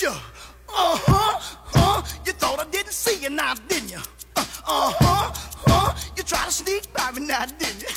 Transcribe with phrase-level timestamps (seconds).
[0.00, 0.14] Yeah.
[0.68, 1.40] Uh huh.
[1.74, 2.02] Huh.
[2.24, 3.98] You thought I didn't see you now, didn't you?
[4.36, 4.92] Uh huh.
[5.00, 5.32] Huh.
[5.66, 5.94] Uh.
[6.16, 7.88] You try to sneak by me now, didn't you?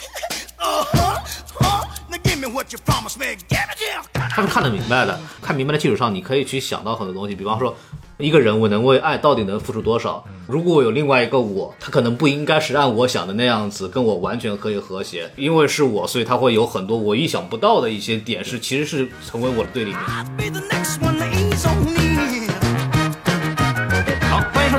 [0.57, 1.19] uh huh.
[1.59, 1.85] Huh.
[2.09, 3.37] Now give me what you promised me.
[3.47, 4.01] Give it here.
[4.31, 7.77] 他是看得明白的，看明白的基础上，你可以去想到很多东西，比方说。
[8.21, 10.23] 一个人我能为爱到底能付出多少？
[10.47, 19.99] 如果有另外一个我，他可能不应该是按我想的那样子，跟我完全可以和谐，因为是我，所以他会有很多我意想不到的一些点，是其实是成为我的对立面。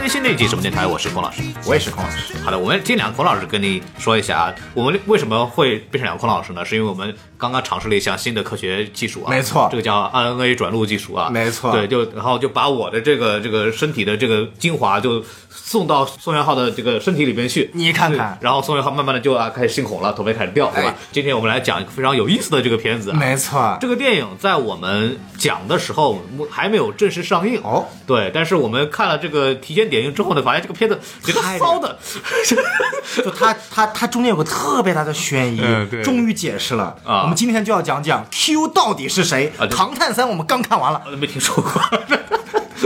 [0.03, 1.43] 迎收听新的一集什么电台，我是孔老师。
[1.65, 2.35] 我也是孔老师。
[2.43, 6.65] 好的，我们今天两个孔老师跟你说一下啊，我们为什么会变成两个孔老师呢？
[6.65, 15.23] 是因为我们刚刚尝试了一项新的科学技术啊，没错这个叫 RNA 转录技术啊，没错对，就然后就把我的这个这个身体的这个精华就
[15.55, 18.39] 送到宋元浩的这个身体里边去，你看看。
[18.41, 20.91] 然后宋元浩慢慢的就啊开始心红了，头发开始掉，对吧？
[20.91, 27.61] 哎今天我们来讲一个非常有意思的这个片子啊，没错，这个电影在我们讲的时候还没有正式上映。
[27.63, 31.99] 哦，对，但是我们看了这个提前点映之后呢，发现这个片子觉得太骚的，
[33.23, 36.03] 就它它它中间有个特别大的悬疑，嗯对。
[36.03, 36.97] 终于解释了。
[37.05, 37.23] 啊。
[37.23, 39.53] 我们今天就要讲讲 Q 到底是谁。
[39.59, 41.73] 啊唐探三我们刚看完了，没听说过，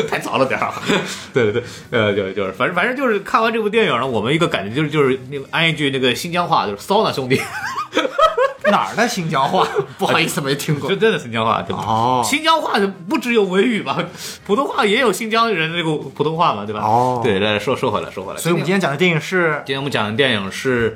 [0.08, 0.72] 太早了点儿。
[1.32, 7.40] 对对对，呃，就就是反正反正就是看完这部电影呢，我们一个感觉就是就是那个安一句那个新疆话，就是骚呢兄弟，
[8.70, 9.66] 哪儿的新疆话？
[9.98, 10.96] 不好意思，没听过就。
[10.96, 11.82] 真的新疆话，对吧？
[11.86, 13.98] 哦新疆话不只有维语吧，
[14.46, 16.80] 普通话也有新疆人那个普通话嘛，对吧？
[16.82, 20.90] 哦对，来说说回来说回来，所以我们今天讲的电影是今天我们讲的电影是《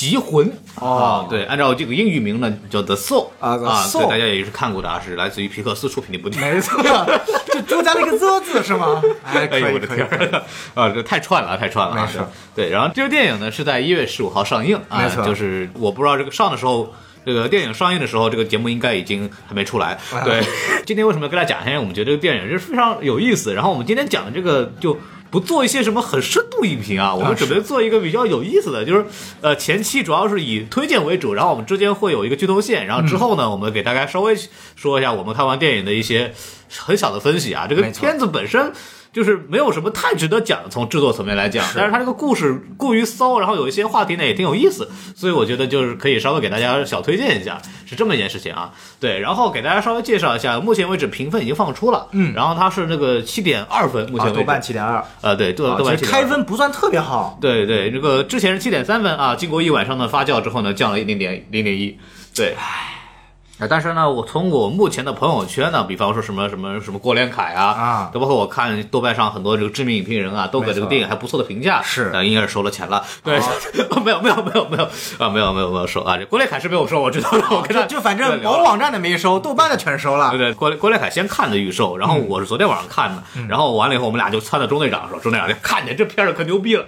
[0.00, 6.54] 极魂》哦啊，对，按照这个英语名呢叫 The Soul 啊对，大家也是看过的啊，是来自于皮克斯出品的一部电影。
[6.54, 6.82] 没错，
[7.52, 9.02] 就多加了一个 the 字是吗？
[9.22, 10.06] 哎，可哎呦我的以天。
[10.06, 10.42] 儿
[10.74, 12.06] 啊，这太串了，太串了啊！
[12.06, 12.18] 没事
[12.56, 16.94] 对，然后这部电影呢是在一月十五号上映啊，没错就是我不知道这个上的时候。
[17.24, 19.98] 这个电影上映的时候，这个节目应该已经还没出来。
[20.24, 20.42] 对，
[20.86, 21.66] 今天为什么要跟大家讲？
[21.66, 23.54] 因为我们觉得这个电影是非常有意思。
[23.54, 24.98] 然后我们今天讲的这个就
[25.30, 29.04] 不做一些什么很深度影评啊，我们准备做一个比较有意思的，就是
[29.40, 34.34] 呃前期主要是以推荐为主，然后我们之间会有一个剧透线，然后之后呢，我们给大家稍微
[34.74, 36.32] 说一下我们看完电影的一些
[36.78, 37.66] 很小的分析啊。
[37.68, 38.72] 这个片子本身。
[39.12, 48.72] 就是没有什么太值得讲的，从制作层面来讲，但是它这个故事过于骚，然后有一些话题呢也挺有意思，所以我觉得就是可以稍微给大家小推荐一下，是这么一件事情啊。
[49.00, 57.38] 对，然后给大家稍微介绍一下，目前为止评分已经放出了，嗯，然后它是那个七点二分，目前啊，为止，豆瓣七点二，呃，对，豆豆瓣7.2其实开分不算特别好。
[57.40, 61.98] 对对，这个之前是七点三分啊，经过一晚上的发酵之后呢，降了零点零点一，
[62.34, 62.54] 对。
[63.60, 73.38] 啊，但是呢，我从我目前的朋友圈呢，比方说什么什么什么郭连凯啊，啊都包括我看豆瓣上很多这个知名影评人啊，都给这个电影还不错的评价，是呃，应该是收了钱了，对，
[74.02, 74.84] 没有没有没有没有
[75.18, 80.38] 啊，没有没有没有收啊，这郭连凯是没有收，我知道了，我跟他就就反正聊了某网站的没收，豆瓣的全收了对。
[80.38, 86.84] 对，郭郭连凯先看的预售，然后我是昨天晚上看的，然后完了以后我们俩就撺掇钟队长说，中队长看见这片儿可牛逼了，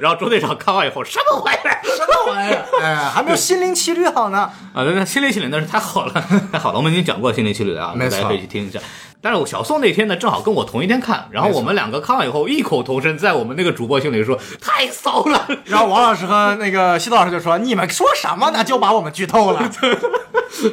[0.00, 1.78] 然后中队长看完以后什么玩意儿？
[1.84, 2.64] 什么玩意儿？
[2.80, 4.50] 哎，还没有心灵奇旅好呢。
[4.72, 8.78] 啊，那心灵奇旅那是太好了，太 好了，我们已经讲过心灵奇旅了啊，大家可以去听一下。
[9.20, 18.62] 但是我小宋那天呢，正好跟我同一天看，然后我们两个看完以后异口同声，在我们那个主播群里说太骚了， 然后王老师和那个西子老师就说：“你们说什么呢？
[18.62, 19.68] 就把我们剧透了。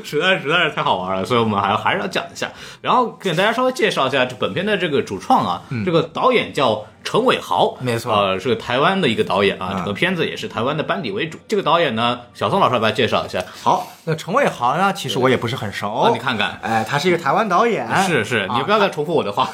[0.04, 2.50] 实在实在是太好玩了，所以我们还还是要讲一下，
[2.82, 11.38] 然后给大家稍微介绍一下这本片的这个主创啊，这个导演叫陈伟豪，嗯没错呃，是个台湾的一个导演啊，啊整个片子也是台湾的班底为主。
[11.48, 14.92] 这个导演呢，小宋老师来帮他介绍一下，”好，那陈伟豪呢？
[14.92, 15.94] 其实我也不是很熟。
[15.94, 17.88] 啊你看看哎，他是一个台湾导演。
[18.04, 19.50] 是是，你啊不要再重复我的话，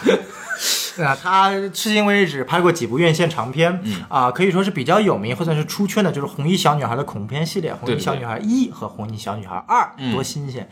[1.04, 10.70] 啊，他至今为止拍过几部院线长片，嗯啊，可以说是比较有名或者是出圈的，就是《红衣小女孩》的恐怖片系列，《红衣小女孩一》和《红衣小女孩二》，嗯多新鲜！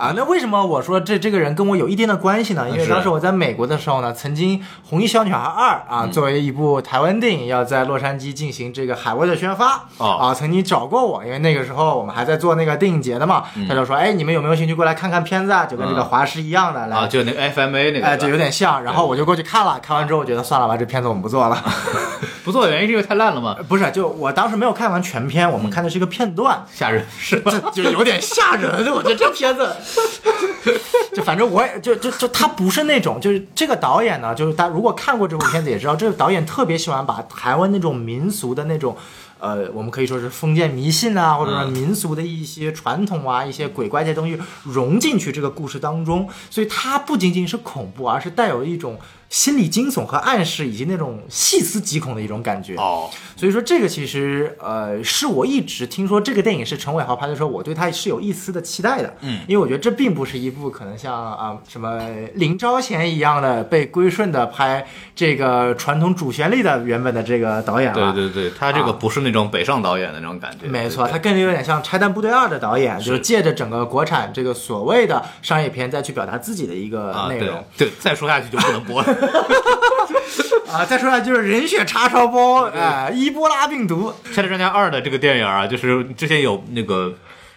[0.00, 2.66] 啊，那为什么我说这这个人跟我有一定的关系呢？
[2.70, 15.66] 因为当时我在美国的时候呢，曾经《红衣小女孩二》啊，嗯作为一部台湾电影，要在洛杉矶进行这个海外的宣发，哦啊，曾经找过我，因为那个时候我们还在做那个电影节的嘛，他就说，哎，你们有没有兴趣过来看看片子啊？
[15.66, 18.82] 就跟这个嗯华师一样的，来啊，就那个 FMA 那个，哎，就有点像。
[18.82, 21.62] 然后我就过去看了，看完之后我觉得算了吧，这片子我们不做了。
[22.42, 23.54] 不做的原因是因为太烂了吗？
[23.68, 27.52] 不是，就我当时没有看完全片，我们看的是一个片段，吓人是吧？
[27.70, 28.90] 就有点吓人。
[28.90, 29.76] 我觉得这片子，
[31.14, 38.96] 就反正我也就就就他不是那种，就是这个导演呢，就是大家如果看过这部片子也知道，这个导演特别喜欢把台湾那种民俗的那种。
[39.42, 48.98] 呃，我们可以说是封建迷信啊，或者说民俗的一些传统啊，一些鬼怪这些东西融进去这个故事当中，所以它不仅仅是恐怖，而是带有一种
[49.30, 52.74] 心理惊悚和暗示，以及那种细思极恐的一种感觉。
[52.74, 59.14] 哦，所以说这个其实呃，是我一直听说这个电影是陈伟豪拍的时候，我对他是有一丝的期待的。
[59.20, 62.00] 嗯，因为我觉得这并不是一部可能像啊、什么
[62.34, 64.84] 林超贤一样的被归顺的拍
[65.14, 68.12] 这个传统主旋律的原本的这个导演了。
[68.12, 70.66] 对对对，他这个啊不是那种北上导演的那种感觉。
[70.66, 79.16] 没错，他更有点像《拆弹部队二》的导演，就是借着整个国产这个所谓的商业片，再去表达自己的一个啊，对内容对，再说下去就不能播了。
[80.72, 80.84] 啊。
[80.84, 87.14] 再说下就是人血叉烧包，哎，伊波拉病毒，《拆弹专家二》的这个电影啊，就是之前有那个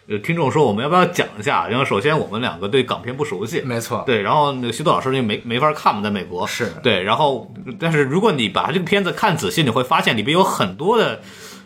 [0.07, 1.69] 呃听众说我们要不要讲一下？
[1.69, 11.21] 因为首先我们两个对港片不熟悉，没错，对，然后那个徐导老师就没没法看嘛，在美国是对，然后但是如果你把这个片子看仔细，你会发现里边有很多的。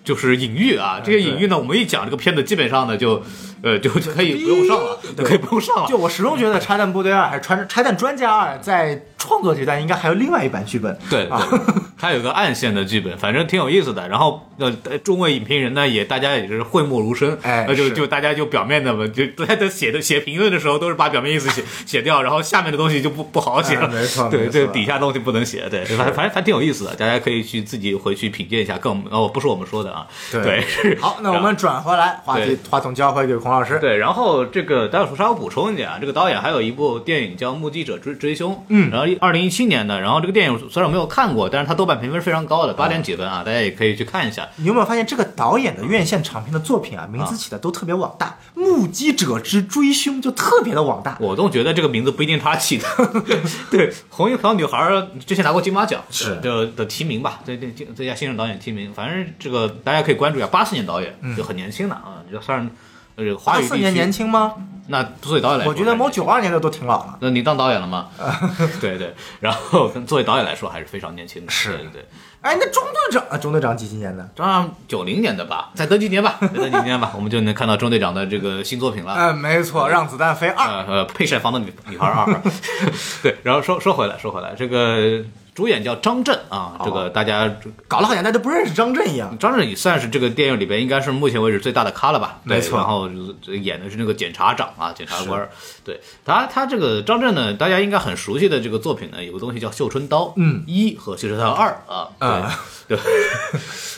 [0.07, 3.21] 就是隐喻啊，这些隐喻呢，我们一讲这个片子，基本上呢就，
[3.61, 5.85] 呃，就就可以不用上了，就可以不用上了。
[5.89, 10.97] 就我始终觉得《拆弹部队二》还是《拆拆弹专家二》在创作阶段应该还有另外一版剧本。
[11.09, 11.59] 对啊对，
[11.99, 14.07] 它有个暗线的剧本，反正挺有意思的。
[14.07, 14.71] 然后呃，
[15.03, 23.87] 中位影评人呢也大家也是讳莫如深，哎那就就大家就表面的嘛，就大家在写的写评论的时候都是把表面意思写 写掉，然后下面的东西就不不好好写了。
[23.87, 25.67] 哎没错对，这底下东西不能写。
[25.69, 28.77] 对，反正反正挺有意思的，大家可以去自己回去品鉴一下。
[28.77, 30.07] 跟我们哦，不是我们说的啊。
[30.31, 33.79] 对，是好，那我们转回来，话题话筒交回给孔老师。
[33.79, 44.47] 对，然后这个待会儿稍微补充一点啊，这个导演还有一部电影叫《目击者追追凶》，嗯，然后二零一七年的，然后这个电影虽然我没有看过，但是它豆瓣评分是非常高的，八点几分啊，大家也可以去看一下。
[44.57, 51.17] 你有没有发现这个导演的院线长片的作品啊，名字起的都特别网大，目击者之追凶》就特别的网大。
[51.19, 52.85] 我总觉得这个名字不一定他起的，
[53.71, 62.69] 对，红衣小女孩之前拿过金马奖是的的提名吧，对对，最佳新人导演提名，反正这个大家可以关注一下，八四年导演就很年轻的啊，就算
[63.15, 64.53] 呃华语八四年年，轻吗？
[64.89, 67.17] 那作为导演来说，我觉得某九二年的都挺老了。
[67.21, 68.07] 那你当导演了吗？
[68.81, 72.05] 对对，然后跟作为导演来说还是非常年轻的，是对对对。
[72.41, 74.29] 哎，那中队长啊，中队长几几年的？
[74.35, 79.13] 张上九零年的吧，再等几年吧，再等几年吧，我们就能看到中队长的这个新作品了。
[79.15, 80.67] 哎，没错，让子弹飞二。
[80.67, 82.41] 呃呃，配晒房的女女孩二，
[83.23, 85.23] 对，然后说说回来，说回来，这个
[85.57, 87.51] 主演叫张震啊，这个大家
[87.87, 89.35] 搞了好像大家都不认识张震一样。
[89.39, 92.39] 张震也算是这个电影里边应该是目前为止最大的咖了吧？
[92.43, 93.09] 没错然后
[93.47, 95.49] 演的是那个检察长啊，检察官。
[95.83, 102.07] 对他，他这个张震呢，大家应该很熟悉的这个作品呢，有个东西叫《绣春刀》嗯一和《绣春刀二》啊。
[102.19, 102.95] 啊对，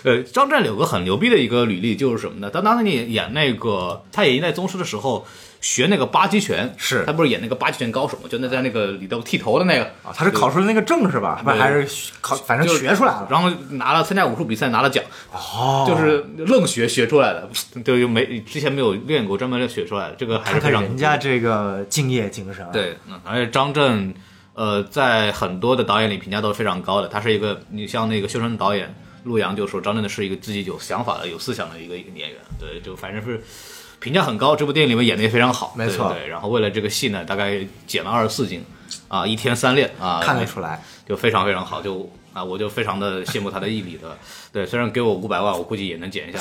[0.01, 2.49] 对，呃，张震有个很牛逼的一个履历，就是什么呢？
[2.49, 5.27] 他当年演那个《太爷一代宗师》的时候。
[5.61, 8.29] 学那个八极拳，是他不是演那个八极拳高手吗？
[8.29, 11.41] 就那在那个里头剃头的那个啊，他是考出了那个证是吧？
[11.43, 11.85] 不还是
[12.21, 13.27] 考，反正学出来了。
[13.29, 15.03] 然后拿了参加武术比赛拿了奖，
[15.33, 17.49] 哦就是愣学学出来的，
[17.83, 24.13] 就没之前没有练过，专门学出来的，这个还是非常人家这个敬业精神。，对，嗯而且张震，
[24.53, 28.95] 呃，在很多的导演里评价都是非常高的，他是一个，你像那个修真导演
[29.25, 33.43] 陆阳就说张震的是一个自己有想法的、有思想的一个一个演员，对，就反正是。
[33.99, 36.27] 评价很高，这部电影里面演的也非常好，没错对对。
[36.27, 38.63] 然后为了这个戏呢，大概减了二十四斤，
[39.07, 40.81] 啊，一天三练啊，看得出来。
[41.07, 44.15] 就非常非常好，就啊，我就非常的羡慕他的毅力的。
[44.53, 46.39] 对，虽然给我五百万，我估计也能减一下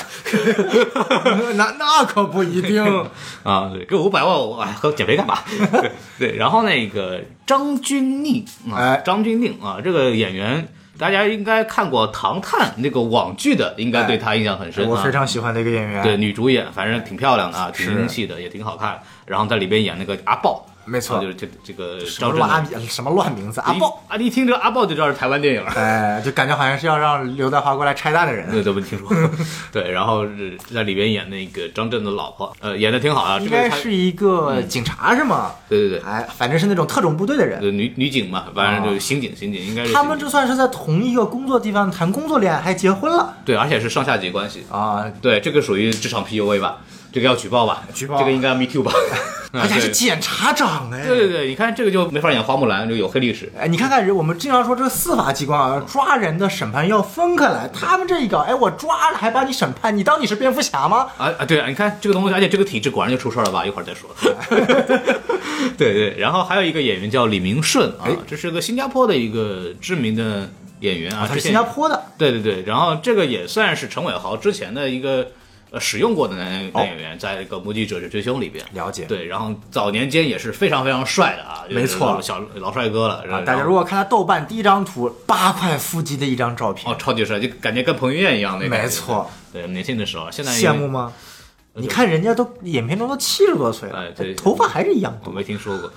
[1.57, 2.85] 那那可不一定。
[3.43, 3.71] 啊。
[3.73, 5.39] 对，给我五百万，我哎，和减肥干嘛？
[5.81, 6.37] 对对。
[6.37, 10.69] 然后那个张钧甯啊哎，张钧甯啊，这个演员。
[10.99, 14.89] 大家应该看过《唐探》那个网剧的，应该对他印象很深、啊。
[14.91, 16.03] 我非常喜欢的一个演员。
[16.03, 19.01] 对，女主演，反正挺漂亮的啊，挺是英气的，也挺好看。
[19.25, 25.63] 然后在里边演那个阿豹，没错啊就是这这个什张震的么乱什么乱名字阿豹，啊，一听这个阿豹就知道是台湾电影。
[25.77, 28.51] 哎，就感觉好像是要让刘德华过来拆弹的人。
[28.51, 29.09] 对，都没听说。
[29.71, 33.39] 对，然后是在里边演那个张震的老婆，呃，演的挺好啊。
[33.39, 35.53] 这应该是一个警察是吗？
[35.69, 37.61] 对对对，哎，反正是那种特种部队的人。
[37.61, 44.65] 呃，女女警嘛，反正就是刑警，刑警应该是他们刑警这算是在同一个工作地方谈工作恋爱，还结婚了对，而且是上下级关系。
[44.71, 45.05] 啊！
[45.21, 46.79] 对，这个属于职场 PUA 吧？
[47.13, 47.85] 这个要举报吧？
[47.95, 48.93] 举报这个应该 Me Too 吧？
[49.51, 51.07] 而且还是检察长哎。
[51.07, 53.51] 对对对，你看这个就没法演花木兰，就有黑历史。
[53.59, 57.67] 哎，你看看人，我们经常说这个司法机关啊，抓人的审判要分开来。
[57.73, 61.07] 他们这一搞，哎，我抓了还把你审判，你当你是蝙蝠侠吗？
[61.17, 63.65] 啊啊，对啊，你看这个东西，而且这个体制果然就出事儿了吧？
[63.65, 64.11] 一会儿再说。
[65.79, 70.49] 对对，然后还有一个演员叫李明顺啊哎，这是个新加坡的一个知名的
[70.81, 75.29] 演员啊，他是新加坡的，对对对，然后这个也算是陈伟豪之前的一个
[75.71, 78.65] 呃使用过的男男演员，在这个《目击者之追凶》里边。
[78.73, 83.17] 了解对，然后早年间也是非常非常帅的啊，就是没错小老帅哥了。
[83.17, 88.71] 啊，然后大家如果看他豆瓣第一张图，八块腹肌的一张照片哦，，超级帅，就感觉跟彭于晏一样那个。
[88.71, 89.31] 没错。
[89.53, 90.89] 对，年轻的时候，现在因为羡慕？
[90.89, 91.13] 吗？
[91.75, 95.31] 你看人家都影片中都七十多岁了哎对，头发还是一样多。
[95.31, 95.93] 我没听说过，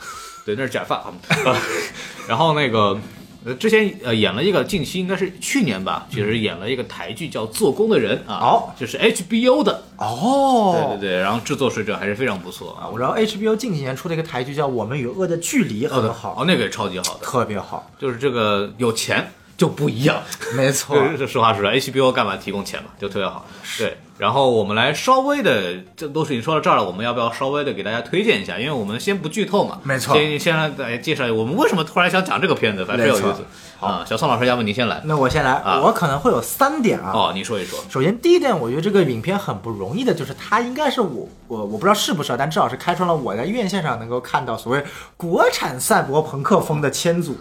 [0.46, 1.04] 对，那是假发。
[1.30, 1.56] 呃
[2.28, 2.98] 然后那个。
[3.44, 20.24] 呃，之前呃演了一个，近期应该是去年吧，其实演了一个台剧叫《做工的人》啊，哦就是 HBO 的，哦，对对对，然后制作水准还是非常不错啊，我知道 HBO 近几年出了一个台剧叫《我们与恶的距离》，很好，哦，那个也超级好的，特别好，就是这个有钱就不一样，
[20.58, 23.46] 没错这是 实话实说，HBO 干嘛提供钱嘛，就特别好。
[23.78, 28.58] 对，然后我们来稍微的，这都是已经说到这儿了，我们要不要稍微的给大家推荐一下？
[28.58, 33.46] 因为我们先不剧透嘛，没错先先让大家介绍一下我们为什么突然想讲这个片子，反正有意思。
[33.80, 35.00] 啊，小宋老师，要不您先来？
[35.06, 37.12] 那我先来，啊我可能会有三点啊。
[37.14, 37.78] 哦，你说一说。
[37.88, 44.84] 首先，第一点，我觉得这个影片很不容易的，就是它应该是我我我不知道是不是啊，但至少是开创了我在院线上能够看到所谓
[45.18, 47.38] 国产赛博朋克风的千组，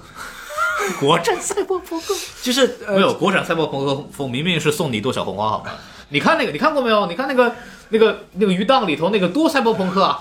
[0.99, 5.70] 国产赛博朋克就是呃没有国产赛博朋克风，明明是送你一朵小红花，好吗？
[6.09, 7.06] 你看那个，你看过没有？
[7.06, 7.54] 你看那个
[7.90, 10.18] 那个那个鱼档里头那个多赛博朋克啊，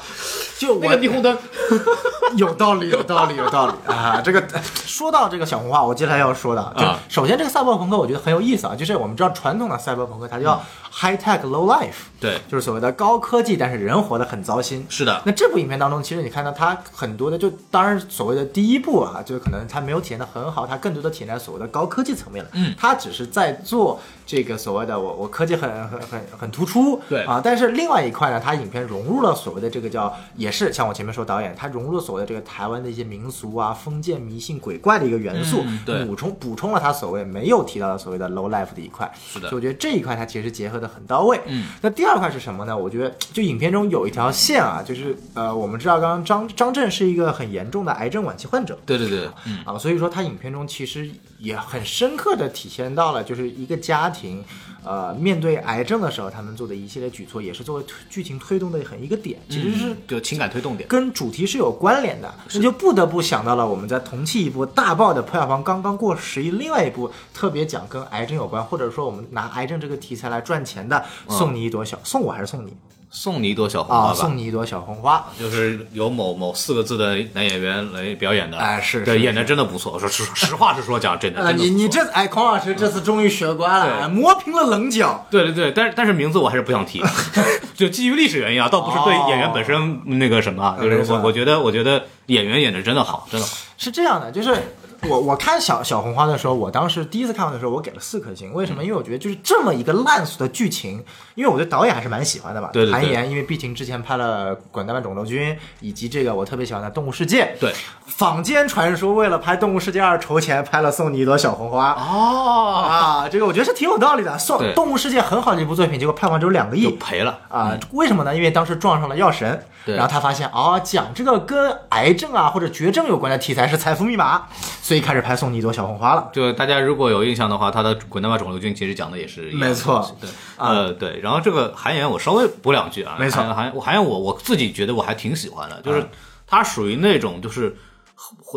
[0.60, 1.36] 就我那个霓虹灯。
[2.38, 4.22] 有道理，有道理，有道理啊！
[4.24, 4.44] 这个
[4.86, 10.62] 说到这个小红花，我接下来要说的，就啊首先这个赛博朋克我觉得很有意思啊，就是我们知道传统的赛博朋克它叫
[10.92, 14.86] high tech low life，对，就是所谓的高科技，但是人活得很糟心。
[14.90, 22.50] 是的，那这部影片当中，其实你看到它很多的，就当然所谓的第一部啊，就是可能它没有体验的很好，它更多的体现在所谓的高科技层面了。
[22.54, 22.74] 嗯。
[22.78, 27.24] 它只是在做这个所谓的我我科技很很很很突出，对。
[27.24, 36.06] 啊，但是另外一块呢，它影片融入了所谓的这个叫也是像我前面说导演，他融入了所谓的这个台湾的一些民俗啊、封建迷信、鬼怪的一个元素，嗯对。
[36.06, 39.12] 补充补充了他所谓没有提到的所谓的 low life 的一块。
[39.16, 39.50] 是的。
[39.50, 41.40] 所以我觉得这一块它其实结合的很到位。
[41.48, 42.78] 嗯，那第二块是什么呢？
[42.78, 48.78] 我觉得就影片中有一条线啊，就是呃，我们知道刚刚张张震是一个很严重的癌症晚期患者。
[48.86, 54.44] 对对对，嗯，啊，所以说他影片中其实也很深刻的体现到了，就是一个家庭，
[54.84, 60.88] 呃，面对癌症的时候，他们做的一系列举措，也是作为剧情推动的很一个点，其实是就情感推动点。
[60.88, 72.74] 跟主题是有关联的，那就不得不想到了我们在同期一部大爆的票房刚刚过十亿，另外一部特别讲跟癌症有关，或者说我们拿癌症这个题材来赚钱的，送你一朵小，送我还是送你
[73.12, 74.02] 送你一朵小红啊？
[74.02, 79.94] 花吧，送你一朵小红花，就是由某某四个字的男演员来表演的，对，哎是是演的真的不错。
[79.94, 85.26] 我说实实话实说，讲真的，啊，真的你你这哎，孔老师这次终于学乖了，磨平了棱角。
[85.32, 87.04] 对对对，但是但是名字我还是不想提，
[87.76, 93.54] 就基于历史原因啊，倒不是对哦演员本身那个什么啊，就是我我觉得我觉得演员演的真的好，真的好。
[93.78, 94.76] 是这样的，就是
[95.08, 98.54] 我我看小小红花的时候，我当时第一次看完的时候，我给了四颗星。
[98.54, 98.84] 为什么？
[98.84, 101.04] 因为我觉得就是这么一个烂俗的剧情，
[101.36, 102.70] 因为我对导演还是蛮喜欢的吧。
[102.74, 107.56] 对对对韩延，因为毕竟之前拍了《滚蛋吧肿瘤君》，以及这个我特别喜欢的《动物世界》。
[107.60, 107.74] 对，
[108.06, 111.92] 坊间传说为了拍《动物世界二》筹钱，拍了《送你一朵小红花》。
[111.96, 114.38] 哦，啊，这个我觉得是挺有道理的。
[114.38, 116.92] 送《动物世界》很好的一部作品，结果票房只有两个亿就。
[116.98, 117.40] 赔了。
[117.48, 118.36] 啊、为什么呢？
[118.36, 124.48] 因为当时撞上了药神，对然后他发现哦，讲这个跟癌症啊或者绝症有关的题材是财富密码，
[124.90, 126.32] 所以开始拍送你一朵小红花了。
[126.34, 130.28] 就大家如果有印象的话，他的《滚蛋吧肿瘤君》其实讲的也是没错对，
[130.58, 131.20] 呃，对。
[131.20, 136.04] 然后这个韩延我稍微补两句啊，没错韩韩我韩延我我自己觉得我还挺喜欢的，就是
[136.48, 137.78] 他属于那种就是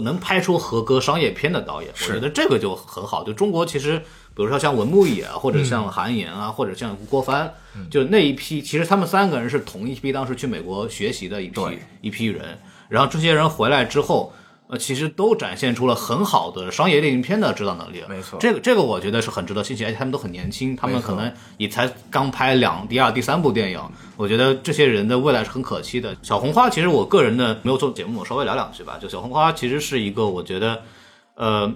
[0.02, 3.22] 能拍出合格商业片的导演，我觉得这个就很好。
[3.22, 3.98] 就中国其实，
[4.34, 7.52] 比如说像文牧野啊，或者像韩延啊，或者像郭帆，
[7.90, 11.60] 就那一批，其实他们三个人是同一批当时去美国学习的一批
[12.00, 12.58] 一批人，
[12.88, 14.32] 然后这些人回来之后。
[14.68, 18.02] 呃，其实都展现出了很好的商业电影片的指导能力。
[18.08, 23.80] 没错这个这个我觉得是很值得欣喜，而且他们都很年轻，他们可能也才刚拍两、第二、第三部电影，
[24.16, 26.16] 我觉得这些人的未来是很可期的。
[26.22, 28.98] 小红花其实我个人呢没有做节目，我稍微聊两句吧。
[29.00, 30.82] 就小红花其实是一个我觉得，
[31.34, 31.72] 呃。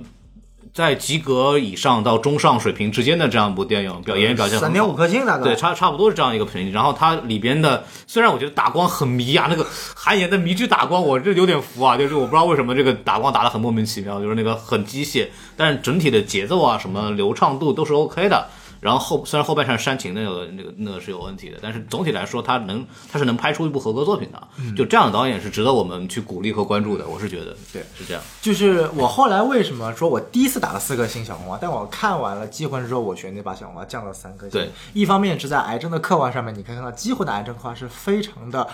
[0.76, 5.44] 在及格以上到中上水平之间的这样一部电影，表演员表现好三点五颗星大概。
[5.44, 6.70] 对，差差不多是这样一个频率。
[6.70, 18.46] 然后它里边的，虽然我觉得打光很迷啊，那个韩延的迷之打光，我这有点服啊，就是我不知道为什么这个打光打得很莫名其妙，就是那个很机械，但是整体的节奏啊，什么流畅度都是 OK 的。
[18.86, 24.40] 然后后虽然后半场煽情那个那个那个是有问题的，但是总体来说，他能他是能拍出一部合格作品的。
[24.76, 28.22] 就这样的导演是值得我们去鼓励和关注的，我是觉得对是这样。
[28.40, 34.52] 就是我后来为什么说我第一次打了四颗星小红花，但我看完了《机魂》之后，我选那把小红花降到三颗星。
[34.52, 38.64] 对，一方面是在癌症的刻画上面，你可以看到《机魂》的癌症刻画是非常的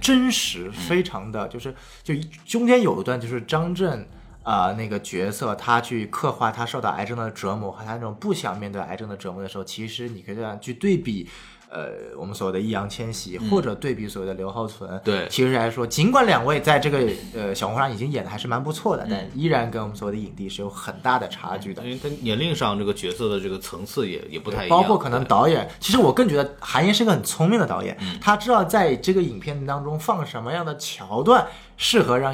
[0.00, 2.14] 真实，非常的就是就
[2.46, 4.06] 中间有一段就是张震。
[4.46, 11.28] 啊、那个角色他去刻画他受到癌症的折磨和他那种不想面对癌症的折磨的时候，其实你可以这样去对比，
[11.68, 15.26] 呃，我们所谓的易烊千玺，或者对比所谓的刘浩存，嗯对。
[15.28, 19.08] 其实来说，尽管两位在这个呃小红书上已经演的还是蛮不错的，嗯。
[19.10, 21.82] 但依然跟我们所谓的影帝是有很大的差距的。
[21.82, 28.16] 因为他年龄上这个角色的这个层次也也不太一样，包括可能导演，其实我更觉得韩延是个很聪明的导演，嗯。
[28.20, 31.44] 他知道在这个影片当中放什么样的桥段
[31.76, 32.32] 适合让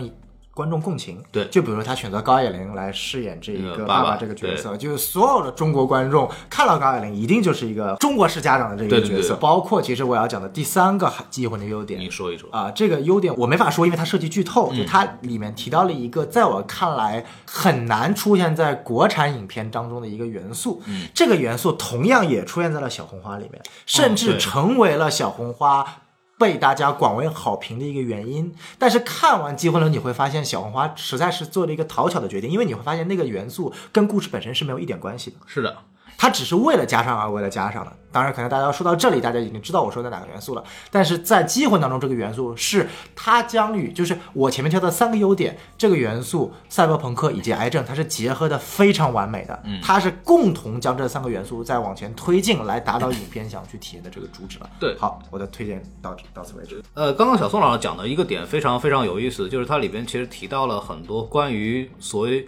[0.55, 1.23] 观众共情。
[1.31, 9.35] 对就比如说他选择高野玲来饰演这一个爸爸爸这个角色，就是所有的中国观众看到高野玲一定就是一个中国式家长的这个角色。
[9.35, 14.71] 对包括其实我要讲的第三个机魂的优点你，说一说，啊、这个优点我没法说，因为它涉及剧透。
[14.73, 20.83] 嗯就它里面提到了一个在我看来很难出现在国产影片当中的一个元素。
[20.87, 26.02] 嗯，这个元素同样也出现在了小红花里面，甚至成为了小红花。
[26.43, 35.37] 被大家广为好评的一个原因，但是看完《机魂了》，你会发现小红花实在是做了一个讨巧的决定，因为你会发现那个元素跟故事本身是没有一点关系的。
[35.47, 35.79] 是的，
[36.23, 37.93] 它只是为了加上而为了加上的。
[38.13, 40.63] 当然，可能大家说到这里，大家已经知道我说的哪个元素了。
[40.89, 49.61] 但是在《机魂》当中，这个元素是它将与就是我前面挑的三个优点，这个元素赛博朋克以及癌症，它是结合的非常完美的。
[49.65, 54.71] 嗯，它是共同将这三个元素再往前推进，来达到影片想去体验的这个主旨了。
[54.79, 56.81] 对好，我的推荐到到此为止。
[56.95, 62.47] 呃，刚刚小宋老师讲的一个点非常非常有意思，就是它里边其实提到了很多关于所谓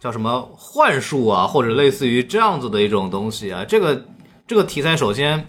[0.00, 3.64] 叫什么幻术啊，或者类似于这样子的一种东西啊。
[3.64, 4.04] 这个
[4.46, 5.44] 这个题材首先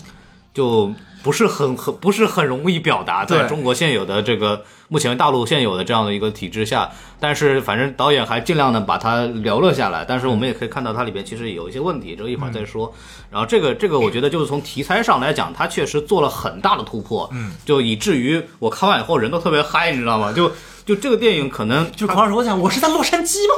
[0.53, 0.91] 就
[1.23, 6.89] 不是很很不是很容易表达，在中国现有的这个目前大陆现有的这样的一个体制下，
[7.19, 10.05] 但是反正导演还尽量的把它聊了下来。
[10.07, 12.93] 但是我们也可以看到它里边其实有一些问题，这个一会儿再说。
[13.29, 20.31] 然后这个这个我觉得就是从题材上来讲，它确实做了很大的突破，嗯，就以至于我看完以后人都特别嗨，你知道吗？
[20.31, 20.49] 就
[20.85, 23.53] 就这个电影可能就是孔老师，我想我是在洛杉矶吗？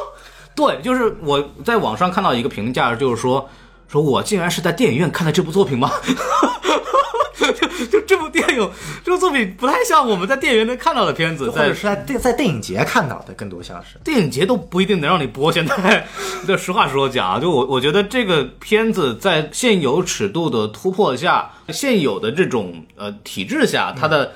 [0.60, 3.50] 对，就是我在网上看到一个评价，就是说，
[3.88, 5.90] 说我竟然是在电影院看的这部作品吗？
[7.40, 8.70] 就就这部电影，
[9.02, 13.98] 这部作品不太像我们在电影院能看到的片子，在或者是在电在电影节看到的，更多像是。
[14.04, 15.50] 电影节都不一定能让你播。
[15.50, 16.06] 现在，
[16.46, 24.34] 这实话实说讲啊，就我我觉得这个片子在现有尺度的突破下，现有的这种呃体制下，它的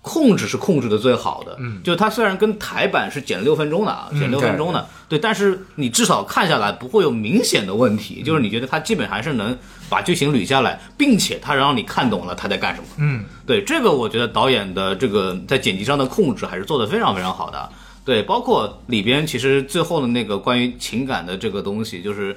[0.00, 1.56] 控制是控制的最好的。
[1.58, 9.56] 嗯，就它虽然跟台版是减六分钟的啊，减六分钟的，对，但是你至少看下来不会有明显的问题，就是你觉得它基本还是能
[9.88, 12.86] 把剧情捋下来，并且它让你看懂了他在干什么。
[12.98, 17.68] 嗯，对这个，我觉得导演的这个在剪辑上的控制还是做得非常非常好的。
[18.04, 22.34] 对，包括里边其实最后的那个关于情感的这个东西，就是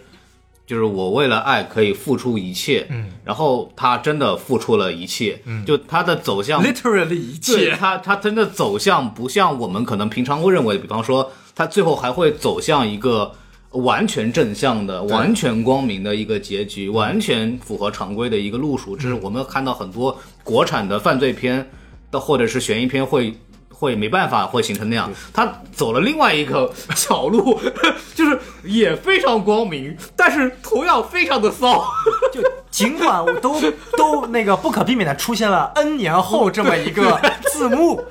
[0.71, 13.29] 就是我为了爱可以付出一切，嗯，然后他真的付出了一切，嗯，就他的走向 literally 一切他，他真的走向不像我们可能平常会认为，比方说他最后还会走向一个
[13.71, 18.95] 完全正向的、完全光明的一个结局，完全符合常规的一个路数。
[18.95, 21.69] 这是我们看到很多国产的犯罪片
[22.09, 23.33] 的或者是悬疑片会。
[23.81, 27.59] 会没办法会形成那样，他走了另外一个小路，
[28.13, 31.83] 就是也非常光明，但是同样非常的骚。
[32.31, 32.39] 就
[32.69, 33.59] 尽管我都
[33.97, 37.19] 都那个不可避免的出现了 N 年后这么一个
[37.51, 38.05] 字幕，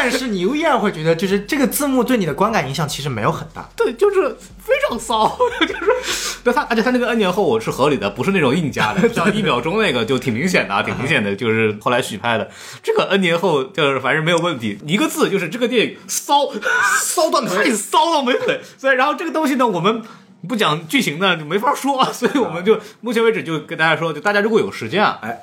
[0.00, 3.68] 但是你又依然会觉得，就是这个字幕对你的观感影响其实没有很大。
[3.76, 12.50] 对，就是非常骚， 就是，对他，而且他那个 N 年后我是合理的，不是那种硬加的，像一秒钟那个就挺明显的，啊， 挺明显的，就是后来许拍的。
[12.82, 16.52] 这个 N 年后就是反正没有问题，一个字就是这个电影骚，
[17.00, 18.60] 骚到太骚到没腿。
[18.76, 20.02] 所以，然后这个东西呢，我们。
[20.48, 25.42] 不讲剧情呢，就没法说，所以我们就目前为止就跟大家说，就大家如果有时间啊，哎，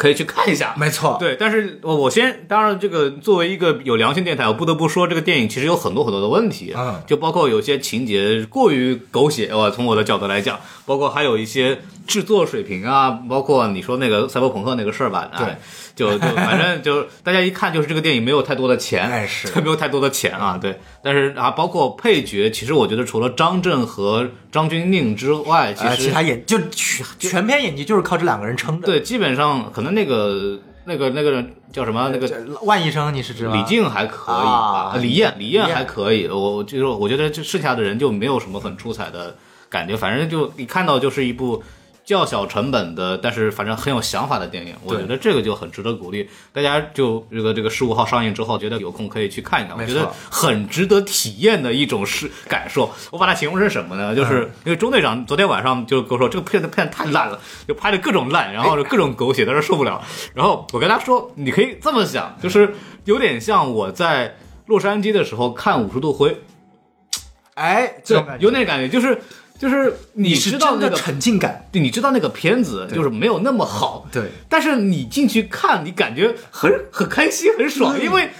[0.00, 0.74] 可以去看一下。
[0.78, 7.02] 没错，对，但是我我先，当然这个作为一个有良心电台，我不得不说，这个电影其实有很多很多的问题，嗯。
[7.06, 15.46] 就包括有些情节过于狗血，我从我的角度来讲，包括还有一些制作水平啊，包括你说那个赛博朋克那个事儿吧，对。
[15.46, 15.58] 哎，
[15.94, 19.48] 就就反正就大家一看就是这个电影没有太多的钱，哎是。
[19.60, 28.86] 没有太多的钱啊，对，但是啊，包括配角，其实我觉得除了张震和张钧甯之外，其呃，实其他演就全全篇演技就是靠这两个人撑的。
[28.86, 32.10] 对，基本上可能那个那个那个叫什么？
[32.12, 32.28] 那个
[32.62, 33.52] 万医生你是知道？
[33.52, 35.64] 李静还可以啊李艳李艳。
[35.66, 39.36] 还可以，我就是我觉得这剩下的人就没有什么很出彩的
[39.68, 41.62] 感觉，反正就你看到就是一部
[42.10, 46.28] 较小成本的，但是反正很有想法的电影，我觉得这个就很值得鼓励。
[46.52, 52.90] 大家就这个这个十五号上映之后，觉得有空可以去看一看，我觉得很值得体验的一种是感受。
[53.10, 54.14] 我把它形容成什么呢？
[54.14, 60.02] 就是嗯因为钟队长昨天晚上就跟我说，这个片子片子太烂了，就拍的各种烂，然后各种狗血，他说受不了。
[60.34, 66.30] 然后我跟他说，你可以这么想，就是有点像我在洛杉矶的时候看《五十度灰》，
[67.54, 69.20] 哎，这有那感觉，就是
[69.60, 71.68] 就是你知道那个沉浸感。
[71.70, 74.30] 对，你知道那个片子就是没有那么好，对。
[74.48, 78.30] 但是你进去看，你感觉很 很开心，很爽，因为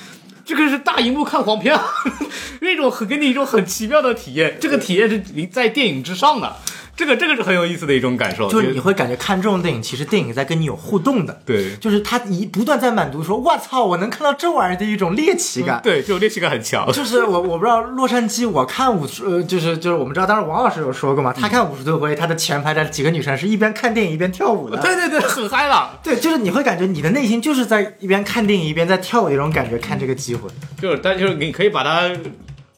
[0.47, 1.87] 这个是大荧幕看黄片啊，
[2.63, 6.57] 那种很给你一种很奇妙的体验，这个体验是你在电影之上的，
[7.01, 15.81] 这个这个是很有意思的一种感受，就是你会感觉看这种电影，其实电影在跟你有互动的，对就是他一不断在满足说，我操，我能看到这玩意儿的一种猎奇感。
[15.83, 24.77] 对，这种猎奇感很强，就是我我不知道洛杉矶，我看五十，呃，就是就是我们知道，当时王老师有说过嘛，他看五十度灰，他的前排的几个女生是一边看电影一边跳舞的。
[24.83, 25.99] 对对对，很嗨了。
[26.03, 30.51] 对，就是你会感觉你的内心就是在一边看电影一边在跳舞的一种感觉，看这个机会。
[30.83, 32.11] 就是，但就是你可以把它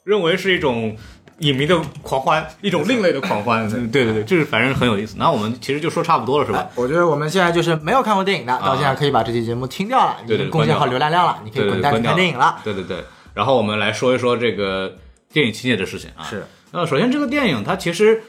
[0.05, 0.97] 认为是一种
[1.43, 3.69] 影迷的狂欢，一种另类的狂欢。
[3.91, 5.17] 对对对，就是反正很有意思。
[5.19, 6.69] 那我们其实就说差不多了，是吧？
[6.75, 12.59] 我觉得我们现在就是没有看过电影的，到现在可以把这期节目听掉了，已经贡献好流量量了，你可以滚蛋去看电影了。
[12.65, 14.97] 对对对，然后我们来说一说这个
[15.33, 16.25] 电影情节的事情啊。
[16.25, 18.23] 是，那，首先这个电影它其实。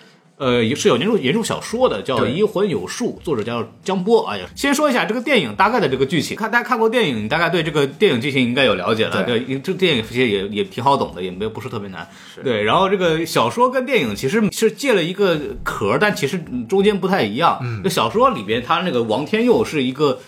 [0.43, 4.27] 呃，也是有原著原著小说的，叫《对移魂有术》，作者叫江波。
[4.27, 9.23] 哎呀，先说一下这个电影大概的这个剧情，看大家看过电影，你大概对这个电影剧情应该有了解了。
[9.23, 12.05] 对对，这电影其实也也挺好懂的，也没有不是特别难。
[12.43, 17.59] 对，然后这个小说跟电影其实是借了一个壳，但其实嗯中间不太一样。
[17.63, 20.19] 嗯，这小说里边他那个王天佑是一个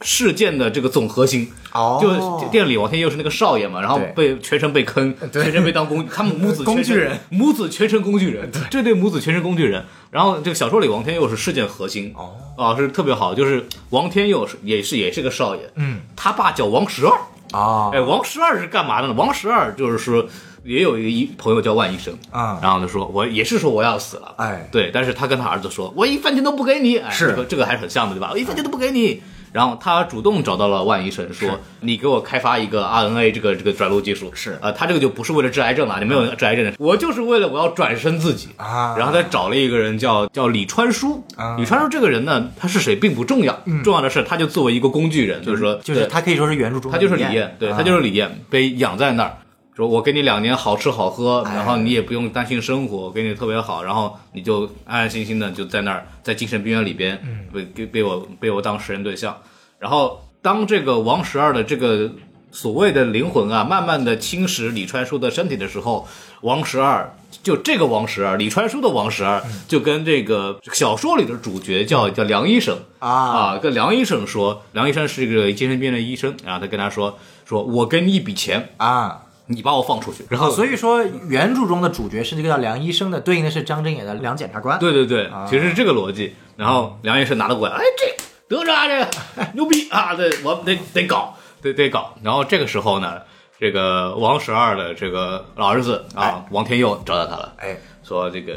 [0.00, 1.50] 事件的这个总核心。
[1.72, 1.98] 哦。
[2.00, 9.84] 就店里王天佑是那个少爷嘛，然后被全程被坑，全程被当工， 他们母子工具人，母子全程工具人，这对母子全程工具人。
[10.10, 17.12] 然后这个小说里王天佑是事件核心，哦，啊是特别好，就是王天佑是也是也是个少爷，嗯，他爸叫王十二，
[17.52, 17.90] 啊。
[17.92, 19.14] 哎，王十二是干嘛的呢？
[19.14, 20.26] 王十二就是说
[20.64, 22.58] 也有一个医朋友叫万医生，啊。
[22.62, 24.66] 然后就说我也是说我要死了，哎。
[24.72, 27.26] 对，但是他跟他儿子说，我一分钱都不给你，哎、是。
[27.26, 28.30] 这个这个还是很像的，对吧？
[28.32, 29.22] 我一分钱都不给你。
[29.52, 34.58] 然后他主动找到了万医生，说：“你给我开发一个 RNA 这个这个转录技术。”是。
[34.60, 38.48] 啊、他这个就不是为了治癌症了，你没有治癌症的，我就是为了我要转身自己。
[38.56, 38.94] 啊。
[38.98, 41.56] 然后他找了一个人叫叫李川书，啊。
[41.58, 47.76] 李川书这个人呢，他是谁并不重要，重要的是他就作为一个工具人，就是说，就是他可以说是原著中他就是李艳艳，对啊。
[47.76, 49.36] 他就是李艳，被养在那儿。
[49.78, 51.54] 说我给你两年好吃好喝，哎。
[51.54, 57.16] 然后你也不用担心生活，给你特别好，然后你就安安心心的就在那儿，在精神病院里边，
[57.54, 59.38] 被被被我被我当实验对象。
[59.78, 62.10] 然后当这个王十二的这个
[62.50, 66.08] 所谓的灵魂啊，慢慢的侵蚀李川书的身体的时候，
[66.40, 67.14] 王十二
[67.44, 72.76] 就这个王十二，李川书的王十二，就跟这个小说里的主角叫叫梁医生。
[72.98, 73.08] 啊。
[73.08, 79.22] 啊，跟梁医生说，梁医生是一个精神病院的医生，然后他跟他说说，我给你一笔钱，啊。
[79.48, 84.78] 你把我放出去，然后所以说原著中的主角是这个叫梁医生的，对应的是张真演的梁检察官。
[84.78, 86.36] 对对对，其实是这个逻辑。
[86.56, 89.08] 然后梁医生拿了过来，哎，这得着啊，这个
[89.54, 92.14] 牛逼啊，对我得得搞，得得搞。
[92.22, 93.20] 然后这个时候呢，
[93.58, 98.54] 这个王十二的这个老儿子啊，王天佑找到他了，哎，说这个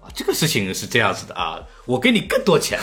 [0.00, 2.78] 啊，这个事情是这样子的啊，我给你更多钱，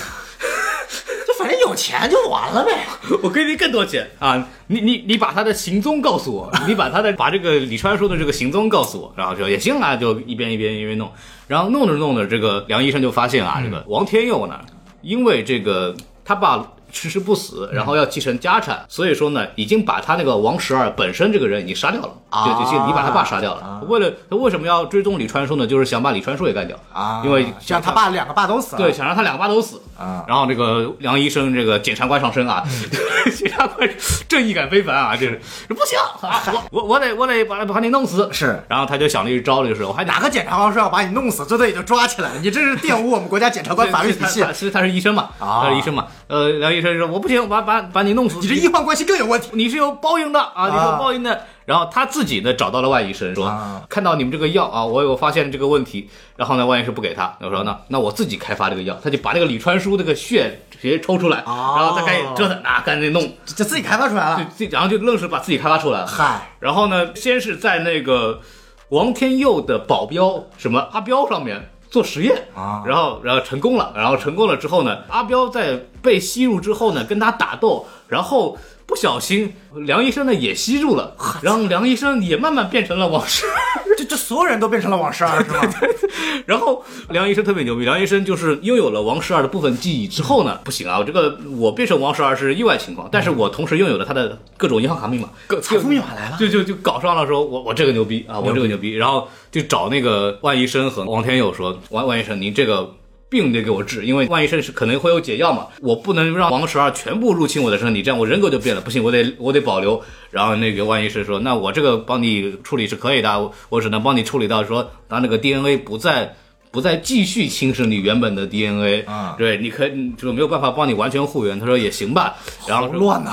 [1.67, 2.86] 有钱就完了呗。
[3.21, 4.47] 我给你更多钱啊！
[4.67, 11.12] 你你你把他的行踪告诉我，你把他的把这个李川说的这个行踪告诉我，然后就也行啊，就一边一边一边弄，
[11.47, 14.60] 然后弄着弄着，这个梁医生就发现啊，这个王天佑呢，
[15.01, 23.84] 因为这个他爸迟迟不死，然后要继承家产，所以说呢，已经把他那个王十二本身这个人已经杀掉了，啊就就你把他爸杀掉了。
[23.89, 25.67] 为了他为什么要追踪李川说呢？
[25.67, 28.81] 就是想把李川说也干掉啊，因为想他爸两个爸都死了。
[28.81, 32.63] 对，想让他两个爸都死啊然后这个梁医生，这个检察官上身啊，
[33.36, 33.89] 检察官
[34.29, 38.29] 正义感非凡啊，这是不行啊，我我我得我得把把你弄死。
[38.31, 42.39] 是然后他就想了一招，就是我还哪个检察官说要把你弄死，最多也就抓起来了。
[42.41, 46.08] 你这是玷污我们国家检察官法律体系 他，他是他是医生嘛，啊他是医生嘛。
[46.27, 48.39] 呃，梁医生说我不行，把把把你弄死。
[48.39, 49.49] 你这医患关系更有问题。
[49.53, 51.41] 你是有报应的啊，你是有啊报应的。
[51.65, 56.07] 然后他自己呢找到了万医生，说、啊看到你们这个药啊，我有发现这个问题。
[56.35, 64.71] 然后呢，万医生不给他，我说那那我自己开发这个药，他就把那个李川书那个血直接抽出来，哦然后再赶紧折腾啊，赶紧弄，就自己开发出来就了。
[64.71, 66.07] 然后就愣是把自己开发出来了。
[66.07, 68.41] 嗨，然后呢，先是在那个
[68.89, 72.49] 王天佑的保镖什么阿彪上面做实验。
[72.53, 72.84] 啊。
[72.86, 83.53] 然后然后成功了，然后成功了之后呢，阿彪在被吸入之后呢，跟他打斗，然后不小心梁医生呢也吸入了，然后梁医生也慢慢变成了王十二，
[83.97, 85.61] 这这所有人都变成了王十二是吗？
[86.45, 96.37] 然后梁医生特别牛逼，梁医生就是拥有了王十二的部分记忆之后呢，不行啊，我这个我变成王十二是意外情况，但是我同时拥有了他的各种银行卡密码，各财富密码来了。
[96.39, 102.93] 就就就搞上了，说我我这个牛逼啊，我这个牛逼，然后就找那个万医生和王天佑说，万万医生，您这个
[103.29, 110.01] 病得给我治，因为万医生是可能会有解药嘛，我不能让王十二全部入侵我的身体，这样我人格就变了，不行，我得我得保留。
[110.31, 116.35] 然后那个万医生说，那我这个帮你处理是可以的，我我只能帮你处理到说，当那个 DNA 不再。
[116.71, 121.57] 不再继续侵蚀你原本的 DNA，啊对，你可以就没有办法帮你完全复原。
[121.57, 122.35] 他说也行吧，
[122.67, 123.31] 然后乱呐、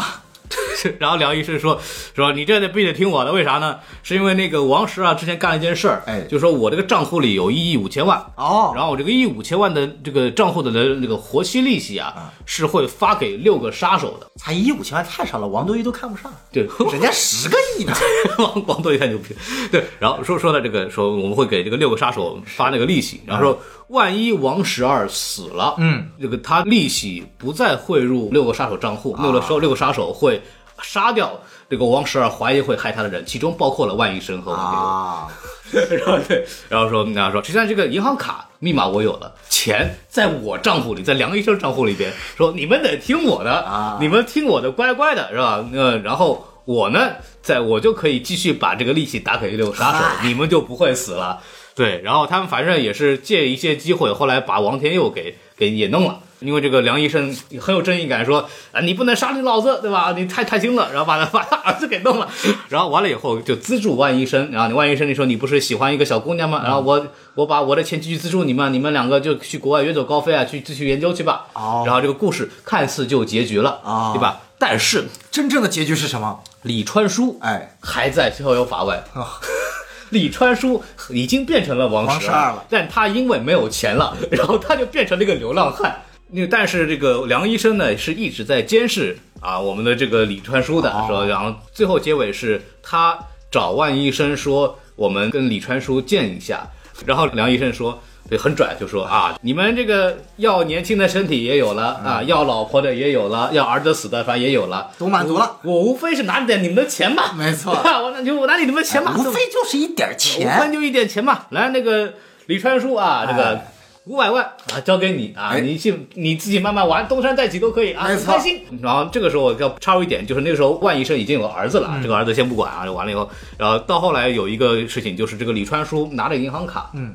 [0.99, 1.81] 然后梁医生说
[2.15, 3.79] 说你这得必须得听我的，为啥呢？
[4.03, 14.27] 是因为那个王石啊之前干了一件事儿，哎就说我这个账户里有一亿五千万，哦，然后我这个一亿五千万的这个账户的那个活期利息啊，是会发给六个杀手的。
[14.37, 17.93] 才一亿五千万太少了，王多鱼都看不上，对，人家十个亿呢。
[18.39, 19.35] 王王多鱼太牛逼。
[19.71, 23.59] 对，然后说说到这个说我们会给这个六个杀手发那个利息，然后说
[23.89, 30.41] 万一王十二死了，嗯，这个他利息不再汇入六个杀手账户，六个时候六个杀手会
[30.83, 31.41] 杀掉
[31.71, 34.87] 这个王十二怀疑会害他的人，其中包括了万医生和王天佑。
[34.87, 35.29] 啊，
[36.05, 45.65] 然后对，然后说，然后说，实际上这个银行卡密码我有了，钱在我账户里，在梁医生账户里边，说你们得听我的啊你们听我的，乖乖的，是吧？
[45.73, 51.41] 呃，然后我呢，在我就可以继续把这个利息打给六个杀手，哎你们就不会死了。
[51.75, 56.21] 对，然后他们反正也是借一些机会，后来把王天佑给给也弄了。
[56.43, 60.13] 因为这个梁医生很有正义感，说啊你不能杀你老子，对吧？
[60.17, 62.29] 你太太轻了，然后把他 把他儿子给弄了，
[62.69, 66.61] 然后完了以后就资助万医生，然后你万医生你说你不是喜欢一个小姑娘吗？
[66.65, 71.47] 然后我我把我的钱继续资助你们，你们两个就去国外远走高飞啊，去继续研究去吧。
[71.55, 74.41] 哦然后这个故事看似就结局了，哦对吧？
[74.59, 76.41] 但是真正的结局是什么？
[76.63, 79.03] 李川书哎，还在逍遥法外。
[79.15, 79.27] 哦
[80.11, 86.03] 李川书已经变成了王十二了但他因为没有钱了，然后他就变成了一个流浪汉。
[86.33, 93.19] 那但是这个梁医生呢，是一直在监视啊我们的这个李川书的，哦说，然后最后结尾是他
[93.51, 96.67] 找万医生说，我们跟李川书见一下，
[97.07, 98.03] 然后梁医生说。
[98.31, 105.59] 对，很拽，就说啊，你们这个要年轻的身体也有了啊，要老婆的也有了，要儿子死的反正也有了，都满足了。
[105.65, 110.73] 我无非是拿点你们的钱吧，没错 我那就我拿你们的钱嘛，无非就是一点钱无非。
[110.73, 111.47] 就一点钱嘛。
[111.51, 112.15] 来，那个
[112.47, 113.72] 李川书啊，这个哎
[114.07, 114.45] 五百万。
[114.73, 115.61] 啊，交给你啊，哎。
[115.61, 118.63] 你去你自己慢慢玩，东山再起都可以啊，很开心。
[118.81, 122.03] 然后这个时候我要插入一点，就是那个时候万医生已经有儿子了，嗯。
[122.03, 127.15] 这个儿子先不管啊，完了以后，然后到后来有一个事情，就是这个李川叔拿着银行卡，嗯，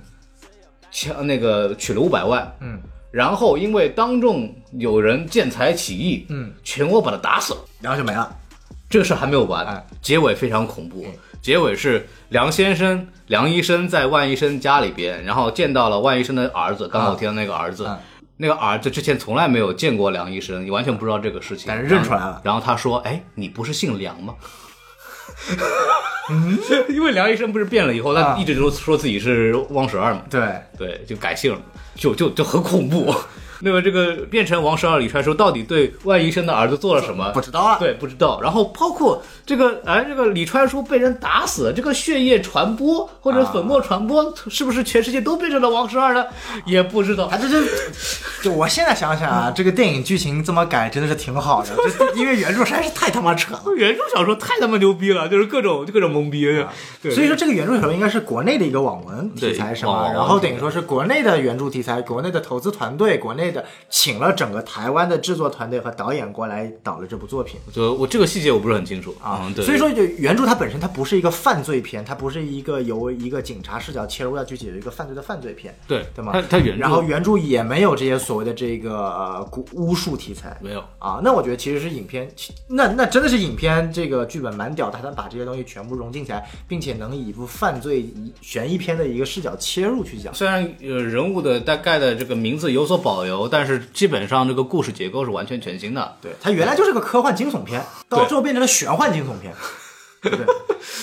[0.91, 2.79] 抢那个取了五百万，嗯，
[3.11, 7.59] 然后因为当众有人见财起意，嗯，全国把他打死了。
[7.81, 8.35] 然后就没了。
[8.89, 9.85] 这个事还没有完，哎。
[10.01, 11.05] 结尾非常恐怖。
[11.41, 16.87] 结尾是梁先生、梁医生在万医生家里边，然后见到了万医生的儿子。
[16.87, 17.99] 刚刚我提到那个儿子，啊
[18.37, 22.41] 那个儿子之前从来没有见过梁医生，你完全不知道这个事情，但是认出来了。
[22.43, 24.35] 然后他说：“哎，你不是姓梁吗？”
[26.89, 28.37] 因为梁医生不是变了以后，他啊。
[28.37, 31.61] 一直都说自己是汪十二嘛，对，对，就改姓了，
[31.95, 33.15] 就就就很恐怖。
[33.61, 37.31] 那么这个变成王十二李川说到底对万医生的儿子做了什么？
[37.31, 37.77] 不知道啊。
[37.79, 38.39] 对，不知道。
[38.41, 46.25] 然后包括这个，哎，这个李川书被人打死，这个血液传播或者粉末传播，是不是全世界都变成了王十二呢？
[46.65, 47.37] 也不知道啊，。
[47.37, 47.57] 这就
[48.43, 53.63] 就我现在想想啊，这个电影剧情这么改真的是挺好的， 这因为原著实在是太他妈扯了。
[53.75, 56.37] 原著小说太他妈牛逼了，就是各种各种懵逼。
[57.01, 60.11] 对，所以说这个原著小说应该是国内的一个网文题材对是吗？
[60.13, 67.59] 然后等于说是国内的原著题材，国内的投资团队，国内的请了整个台湾的制作团队和导演过来导了这部作品。
[67.71, 69.65] 就我这个细节我不是很清楚啊嗯，对。
[69.65, 76.31] 所以说就原著它本身它不是一个犯罪片，它不是一个由一个警察视角切入要去解决一个犯罪的犯罪片，对对吗？
[76.33, 81.19] 它它原著然后原著也没有这些所谓的这个呃蛊巫术题材，没有啊。
[81.23, 82.29] 那我觉得其实是影片，
[82.67, 88.05] 那那真的是影片这个剧本蛮屌，它能把这些东西全部融进起来，并且能以一部犯罪
[88.41, 90.33] 悬疑片的一个视角切入去讲。
[90.33, 96.15] 虽然呃人物的大概的这个名字有所保留，但是基本上这个故事结构是完全全新的。
[96.21, 99.53] 对，它原来就是个科幻惊悚片，到最后变成了玄幻惊悚片。
[100.21, 100.45] 对对？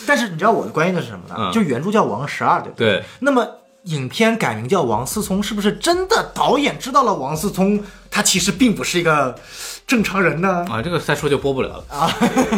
[0.06, 1.34] 但是你知道我的关心的是什么呢？
[1.38, 3.46] 嗯就原著叫王十二，对不对，那么
[3.84, 9.38] 影片改名叫王思聪，是不是真的导演知道了王思聪他其实并不是一个
[9.86, 10.64] 正常人呢？
[10.68, 11.84] 啊，这个再说就播不了了。
[11.90, 12.10] 啊，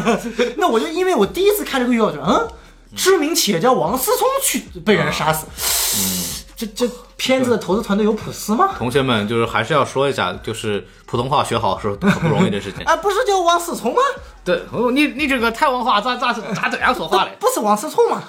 [0.56, 2.48] 那我就因为我第一次看这个预告，就嗯，
[2.94, 5.46] 知名企业家王思聪去被人杀死，
[5.98, 8.70] 嗯，这这片子的投资团队有普斯吗？
[8.78, 12.82] 同学们，就是还是要说一下，就是普通话学好是很不容易的事情。
[12.86, 14.00] 啊，不是叫王思聪吗？
[14.44, 17.36] 对，哦你你这个台湾话咋咋咋这样说话嘞？
[17.38, 18.22] 不是王思聪吗？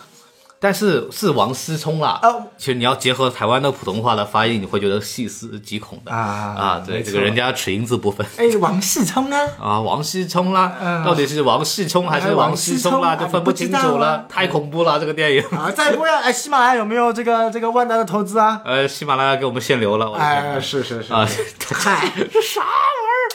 [0.60, 2.20] 但是是王思聪啦。
[2.24, 6.18] 哦其实你要结合台湾的普通话的发音，你会觉得细思极恐的啊
[6.58, 6.84] 啊！
[6.86, 8.26] 对，这个人家齿音字不分。
[8.38, 15.44] 哎，王思聪啊， 啊，王思聪啦，嗯到底是王世聪还是王思聪啦，就分不清楚了太恐怖了这个电影。
[15.56, 16.20] 啊，再播呀！
[16.26, 18.62] 哎，喜马拉雅有没有这个这个万达的投资啊？
[18.66, 21.28] 呃，喜马拉雅给我们限流了，哎，是是是，啊，
[21.72, 22.62] 嗨，这啥？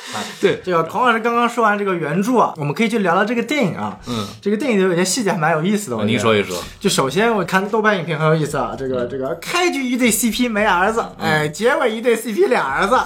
[0.41, 3.99] 对这个孔老师刚刚说完这个原著啊，我们可以去聊聊这个电影啊。
[4.09, 5.97] 嗯，这个电影里有些细节还蛮有意思的。
[5.97, 6.62] 我您说一说。
[6.81, 12.99] 就首先我看豆瓣影评很有意思啊，这个这个开局一对 CP 没儿子，哎，结尾一对 CP 俩儿子。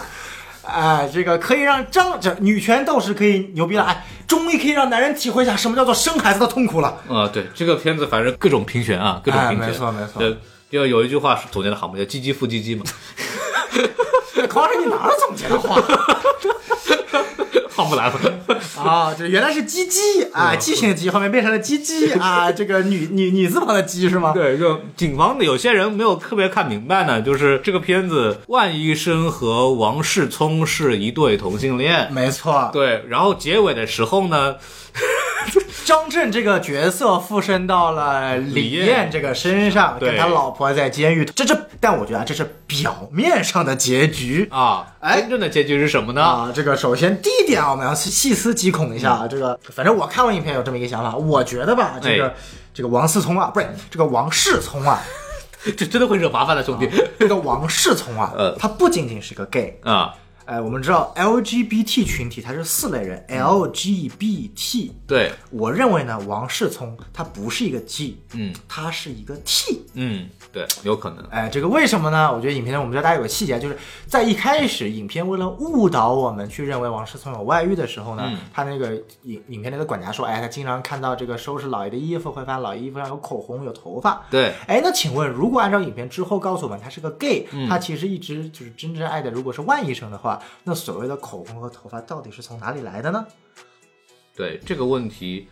[0.63, 6.89] 哎，这个可以让张这女权斗士可以牛逼了，哎，终于可以让男人体会一下什么叫做生孩子的痛苦了。
[7.09, 10.37] 啊，对这个片子，反正各种评选啊，各种哎评选，没错没错就
[10.69, 12.83] 就有一句话是总结的好嘛，叫“唧唧复唧唧”嘛，
[14.49, 15.77] 孔老师，你哪儿总结的话
[17.71, 18.15] 好不来了。
[18.83, 19.15] 啊？
[19.17, 24.33] 这原来是鸡鸡啊，畸形的鸡后面变成了鸡鸡啊，这个女女女字旁的鸡是吗？
[24.33, 32.11] 对，就警方的有些人没有特别看明白呢，就是这个片子万医生和王世聪是一对同性恋。
[32.13, 34.57] 没错，对，然后结尾的时候呢，
[35.87, 44.49] 张震这个角色附身到了李李艳艳这个身上，跟他老婆在监狱，这这，但我觉得啊，这是表面上的结局。
[44.51, 46.25] 啊，哎真正的结局是什么呢？
[46.25, 49.29] 啊，这个首先第一点啊，我们要细细思极恐一下啊。
[49.29, 52.35] 这个反正我看完影片有这么一个想法，我觉得吧，这个、哎
[52.75, 55.01] 这个王思聪啊，不是这个王世聪啊，
[55.79, 56.91] 这真的会惹麻烦的，兄弟。
[57.21, 60.13] 这个王世聪啊， 呃他不仅仅是个 gay，啊，
[60.47, 64.91] 哎，我们知道 LGBT 群体它是四类人，LGBT。
[65.05, 69.83] 对，我认为呢，王世聪他不是一个 G，嗯他是一个 T。
[69.95, 71.25] 嗯，对，有可能。
[71.31, 72.33] 哎，这个为什么呢？
[72.33, 84.25] 我觉得影片中我们知道大家有个细节，就是在一开始，影片为了误导我们去认为王世聪有外遇的时候呢，嗯他那个影影片那个管家说，哎，他经常看到这个收拾老爷的衣服，会发现老爷衣服上有口红、有头发。
[84.31, 93.27] 对，哎，那请问，如果按照影片之后告诉我们他是个 gay，、他嗯其实一直就是真正爱的如果是万医生的话，那所谓的口红和头发到底是从哪里来的呢？
[94.37, 95.49] 对这个问题，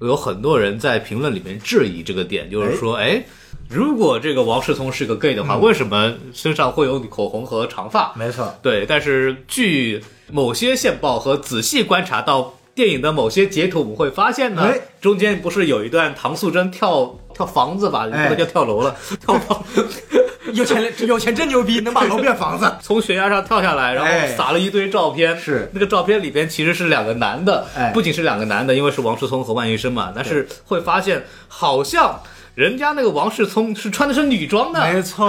[0.00, 3.22] 有很多人在评论里面质疑这个点，就是说，哎，
[3.68, 8.12] 如果这个王世聪是个 gay 的话，为什么身上会有口红和长发？
[8.16, 10.02] 没错，对，但是据
[10.32, 18.06] 某些线报和仔细观察到电影的某些截图，我们会发现呢，哎中间不是有一段唐素贞跳跳房子吧？
[18.06, 19.64] 不哎能叫跳楼了，跳房，
[20.54, 22.72] 有钱有钱真牛逼，能把楼变房子。
[22.82, 25.38] 从悬崖上跳下来，然哎后撒了一堆照片。
[25.38, 32.20] 是那个照片里边其实是两个男的，哎不仅是两个男的，因为是王思聪和万医生嘛，但是会发现好像
[32.58, 34.80] 人家那个王世聪是穿的是女装的。
[34.80, 35.24] 没错，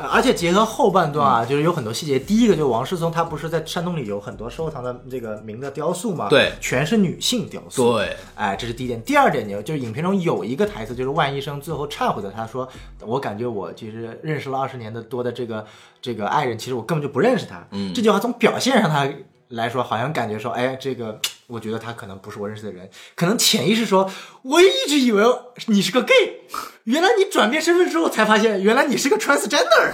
[0.00, 2.20] 呃 而且结合后半段啊，就是有很多细节。
[2.20, 6.28] 第一个就是王世聪，他不是在山洞里有很多收藏的这个名的雕塑吗？
[6.28, 7.98] 对全是女性雕塑。
[7.98, 9.02] 对，哎，这是第一点。
[9.02, 12.68] 第二点呢，就是影片中有一个台词，就是万医生最后忏悔的，他说
[13.04, 15.66] ：“我感觉我其实认识了二十年的多的这个
[16.00, 19.10] 这个爱人，其实我根本就不认识他。”嗯，这句话从表现上他
[19.48, 21.18] 来说，好像感觉说，哎，这个
[21.52, 24.10] 我觉得他可能不是我认识的人，可能潜意识说，
[24.42, 25.22] 我一直以为
[25.66, 26.40] 你是个 gay，
[26.84, 29.92] 原来你转变身份之后才发现，原来你是个 transgender。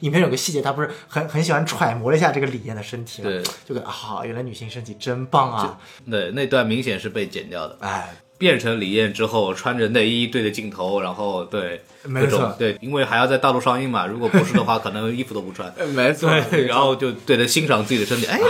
[0.00, 3.30] 影片有个细节，他不是很很喜欢揣摩了一下这个李艳的身体吗？
[3.30, 5.78] 对，这个啊，原来女性身体真棒啊！
[6.10, 7.78] 对，那段明显是被剪掉的。
[7.80, 15.72] 哎，变成李艳之后，穿着内衣对着镜头，然后对没错对，因为还要在大陆上映嘛，如果不是的话，可能衣服都不穿。
[15.94, 18.44] 没错对，然后就对着欣赏自己的身体，哎，这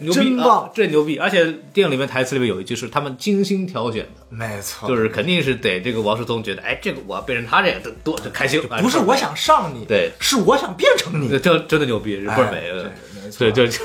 [0.00, 0.64] 牛逼，真棒。
[0.64, 1.18] 啊这牛逼！
[1.18, 10.12] 而且电影里面台词里面有一句是他们精心挑选的，没错，就是肯定是得这个王世聪觉得，哎，这个我要变成他这个多多开心，不是我想上你，对。
[10.18, 11.28] 是我想变成你。
[11.28, 12.58] 这这真的牛逼，是倍儿美。
[12.58, 12.82] 哎对
[13.22, 13.38] 没，错。
[13.38, 13.84] 对，就就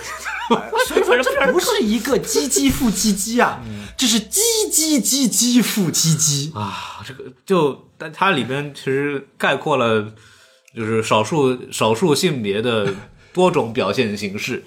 [0.88, 3.60] 所以说 这不是一个唧唧复唧唧啊，
[3.98, 4.40] 这是唧
[4.72, 6.58] 唧唧唧复唧唧。
[6.58, 10.14] 啊，这个就但它里边其实概括了
[10.76, 12.94] 就是少数少数性别的
[13.36, 14.64] 多种表现形式，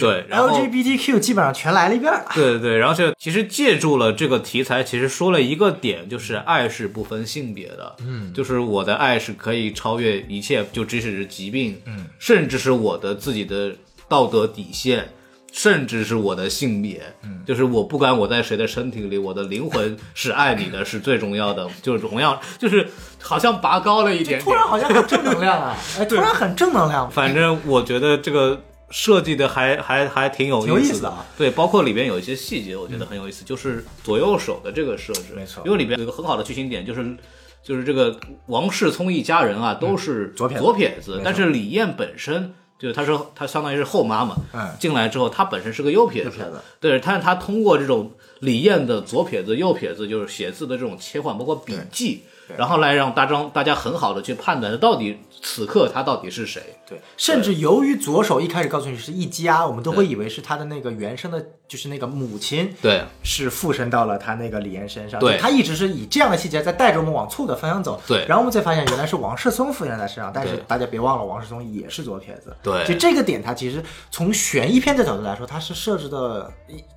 [0.00, 2.24] 对，然后 LGBTQ 基本上全来了一遍儿。
[2.32, 13.74] 对对对，然后就其实借助了这个题材，其实说了一个点，就是爱是不分性别的，嗯，就是我的爱是可以超越一切，就即使是疾病，嗯，甚至是我的自己的
[14.08, 15.08] 道德底线。
[15.52, 22.88] 甚至是我的性别，嗯，就是我不管我在谁的身体里，我的灵魂是爱你的，是最重要的， 就是同样，就是
[23.20, 25.76] 好像拔高了一点点，突然好像很正能量啊！
[26.00, 27.10] 哎，突然很正能量。
[27.10, 37.14] 反正我觉得这个设计的还还还挺有有意思的意思的啊对，包括里边有一些细节，我觉得很有意思，就是左右手的这个设置，没错因为里边有一个很好的剧情点，就是
[37.62, 42.54] 就是这个王世聪一家人啊都是左撇子左撇子，但是李艳本身。
[42.82, 46.60] 就是她是她相当于是后妈嘛，嗯进来之后她本身是个右撇子，右撇子。
[46.80, 52.24] 对，但是她通过这种李艳的左撇子、右撇子，就是写字的这种切换，包括笔记，
[52.56, 56.62] 然后来让大张大家很好的去判断到底此刻他到底是谁。
[56.88, 65.18] 对，甚至由于左手一开始告诉你是一家，我们都会以为是他的那个原生的，就是那个母亲对是附身到了他那个李岩身上。
[65.20, 68.00] 对他一直是以这样的细节在带着我们往错的方向走。
[68.06, 72.54] 对然后我们才发现原来是王世聪附身在他身上，但是大家别忘了，王世聪也是左撇子。
[72.62, 76.52] 对就这个点，他其实从悬疑片的角度来说，他是设置的，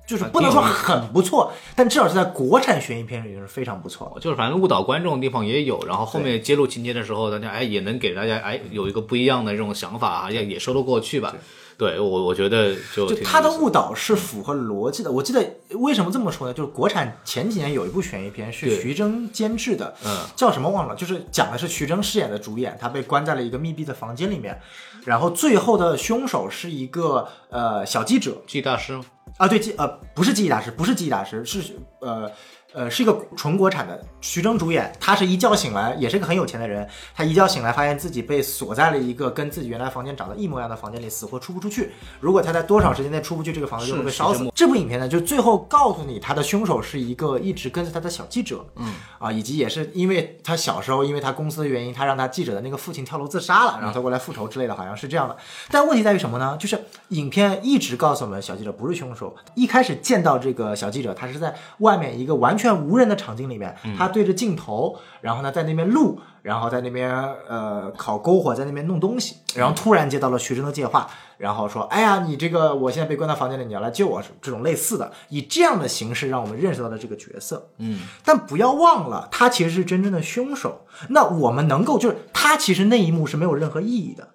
[0.06, 4.16] 就是不能说很不错，但至少是在国产悬疑片里是非常不错。
[4.20, 11.34] 就是反正误导观众的地方也有，然后后面揭露情节的时候，大家哎也能给大家哎有一个不一样的这种想法啊，也也说得过去吧。
[11.78, 15.12] 对我我觉得就就他的误导是符合逻辑的。
[15.12, 16.54] 我记得为什么这么说呢？
[16.54, 24.58] 就是国产前几年有一部悬疑片是徐峥监制的，嗯叫什么忘了，就是讲的是徐峥饰演的主演，他被关在了一个密闭的房间里面，
[25.04, 29.04] 然后最后的凶手是一个呃小记者记忆大师吗？
[29.36, 31.60] 啊，对记呃不是记忆大师，不是记忆大师，是
[32.00, 32.32] 呃。
[32.76, 34.92] 呃，是一个纯国产的，徐峥主演。
[35.00, 36.86] 他是一觉醒来，也是个很有钱的人。
[37.14, 41.92] 他一觉醒来，发现自己被锁在了一个跟自己原来房间长得一模一样的房间里，死活出不出去。
[42.20, 44.52] 如果他在多少时间内出不去，这个房子就会被烧死。
[44.54, 48.62] 这部影片呢，就最后告诉你，他的凶手是一个一直跟着他的小记者。
[48.74, 55.34] 嗯，啊，以及也是因为他小时候因为他公司的原因，他让他记者的那个父亲跳楼自杀了，然后他过来复仇之类的，好像是这样的。
[55.70, 56.58] 但问题在于什么呢？
[56.60, 59.34] 就是影片一直告诉我们，小记者不是凶手。
[59.54, 67.10] 一开始见到这个小记者，他是在外面一个完全无人的场景里面，他对着镜头，然后呢在那边录，然后在那边
[67.48, 71.08] 呃烤篝火，在那边弄东西，然后突然接到了徐峥的电话，
[71.38, 77.68] 然后说：“哎呀，你这个我现在被关到房间里，你要来救我。”这种类似的，以这样的形式让我们认识到了这个角色。
[77.78, 80.86] 嗯，但不要忘了，他其实是真正的凶手。
[81.08, 84.28] 那我们能够就是他其实那一幕是没有任何意义的。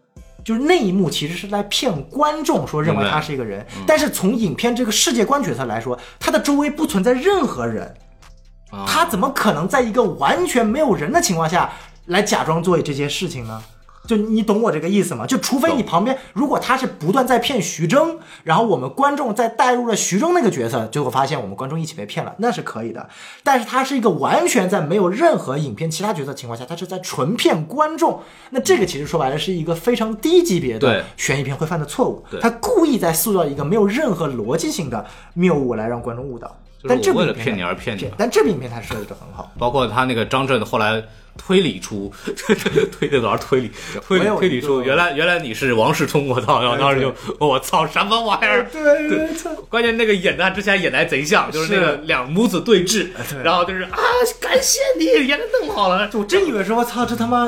[0.44, 7.94] 就是那一幕其实是在骗观众，说认为他是一个人，但是从影片这个世界观角色来说，他的周围不存在任何人，
[8.72, 11.72] 啊他怎么可能在一个完全没有人的情况下
[12.06, 13.62] 来假装做这些事情呢？
[14.08, 15.28] 就你懂我这个意思吗？
[15.28, 23.08] 就除非你旁边，如果他是不断在骗徐峥，然后我们观众再带入了徐峥那个角色，最后发现我们观众一起被骗了，那是可以的。
[23.44, 28.22] 但是他是一个完全在没有任何影片其他角色情况下，他是在纯骗观众。
[28.50, 32.26] 那这个其实说白了是一个非常低级别的悬疑片会犯的错误。
[32.42, 35.06] 他故意在塑造一个没有任何逻辑性的
[35.36, 36.54] 谬误来让观众误导。
[36.88, 39.52] 但这部影片骗你而骗你但这部影片它设计的很好。
[39.58, 41.04] 包括他那个张震后来
[41.38, 42.12] 推理出，
[42.92, 43.72] 推这玩意儿推理
[44.06, 46.62] 推理推理出，原来原来你是王世充，我操！
[46.62, 48.68] 然后当时就 我操什么玩意儿？
[48.72, 49.28] 对对对，
[49.70, 53.08] 关键那个演的之前演的还贼像，就是那个两母子对峙，
[53.44, 53.98] 然后就是啊，
[54.40, 56.10] 感谢你演的那么好了。
[56.14, 57.46] 我真以为说，我操，这他妈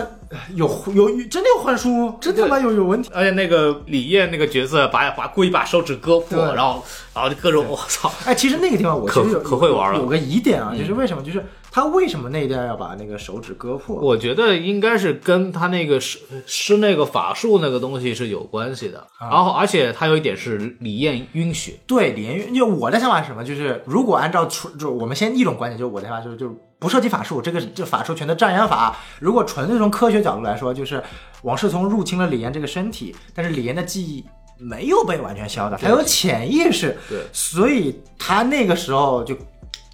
[0.56, 3.10] 有有有真的有幻术，真他妈有有问题。
[3.14, 11.22] 而且那个李艳那个角色把把故意把手指割破，然后然后就各种我操，哎，其实那个地方我其可实有可会玩了嗯有个疑点啊，就是为什么？
[11.24, 11.44] 就是
[11.74, 13.96] 他为什么那一段要把那个手指割破？
[13.96, 19.00] 我觉得应该是跟他那个施施那个法术那个东西是有关系的。
[19.18, 23.44] 啊然后而且他有一点是李艳晕血，对李艳晕，就我的想法是什么？
[23.44, 28.96] 就是如果按照纯，就我们先一种观点，就是我的想法就是就是不涉及法术，这个这法术全都障眼法。
[29.20, 31.02] 如果纯粹从科学角度来说，就是
[31.42, 34.24] 王世聪入侵了李岩这个身体，但是李岩的记忆。
[34.60, 39.36] 没有被完全消的，还有潜意识，对所以他那个时候就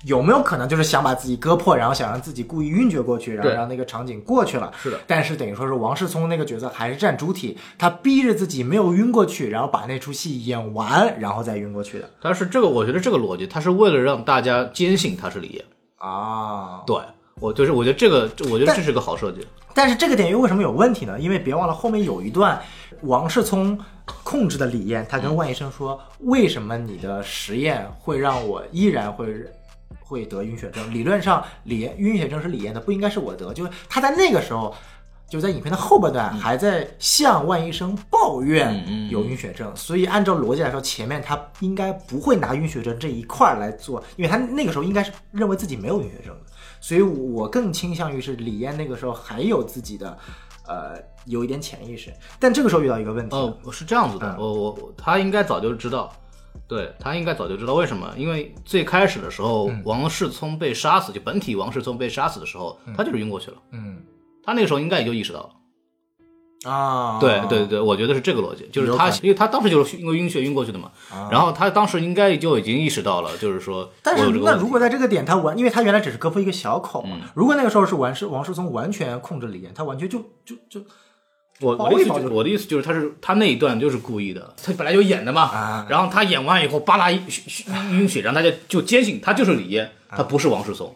[0.06, 4.72] 有没有可能就是想把自己割破，然后想让自己故意晕厥过去，然后让那个场景过去了。
[4.82, 15.66] 是的但是等于说是王世聪那个角色还是占主体，他逼着自己没有晕过去，然后把那出戏演完，然后再晕过去的但是这个我觉得这个逻辑，他是为了让大家坚信他是李艳。
[15.98, 16.82] 啊。
[16.88, 16.98] 对
[17.42, 19.46] 我就是我觉得这个，我觉得这是个好设计。
[19.74, 21.20] 但是这个点又为什么有问题呢？
[21.20, 22.60] 因为别忘了后面有一段，
[23.04, 23.78] 王世聪
[24.24, 29.28] 控制的李艳，他跟万医生说：“为什么你的实验会让我依然会
[30.10, 30.94] 会得晕血症？
[30.94, 33.54] 理论上，李艳晕血症是李嫣的，不应该是我得。
[33.54, 34.76] 就是他在那个时候。”
[35.30, 46.52] 就在影片的后半段，还在向万医生抱怨有晕血症，所以按照逻辑来说，前面他应该不会拿晕血症这一块儿来做，因为他那个时候应该是认为自己没有晕血症的，
[46.82, 50.18] 所以我更倾向于是李嫣那个时候还有自己的，
[50.68, 56.12] 呃，有一点潜意识，但这个时候遇到一个问题，哦，是这样子的，嗯我我我他应该早就知道，
[56.70, 58.14] 对他应该早就知道为什么？
[58.16, 59.82] 因为最开始的时候，嗯。
[59.84, 63.58] 王世聪被杀死，就本体王世聪被杀死的时候，他就是晕过去了。
[63.72, 63.98] 嗯。
[64.44, 65.50] 他那个时候应该也就意识到了。
[66.70, 70.92] 啊，对对对，我觉得是这个逻辑，就是他因为他当时就是因为晕血晕过去的嘛，
[71.32, 80.82] 然后他当时应该就已经意识到了，就是说，但是那如果在这个点他完，因为他原来只是割破一个小口嘛，如果那个时候是王世王世聪完全控制李岩，他完全就就就
[81.62, 90.96] 我我的意思就是，一包就我的意思就是，他是他那一段就是故意的，他本来就演的嘛，啊然后他演完以后，巴拉一晕晕血，让大家就坚信他就是李嫣，啊他不是王世聪。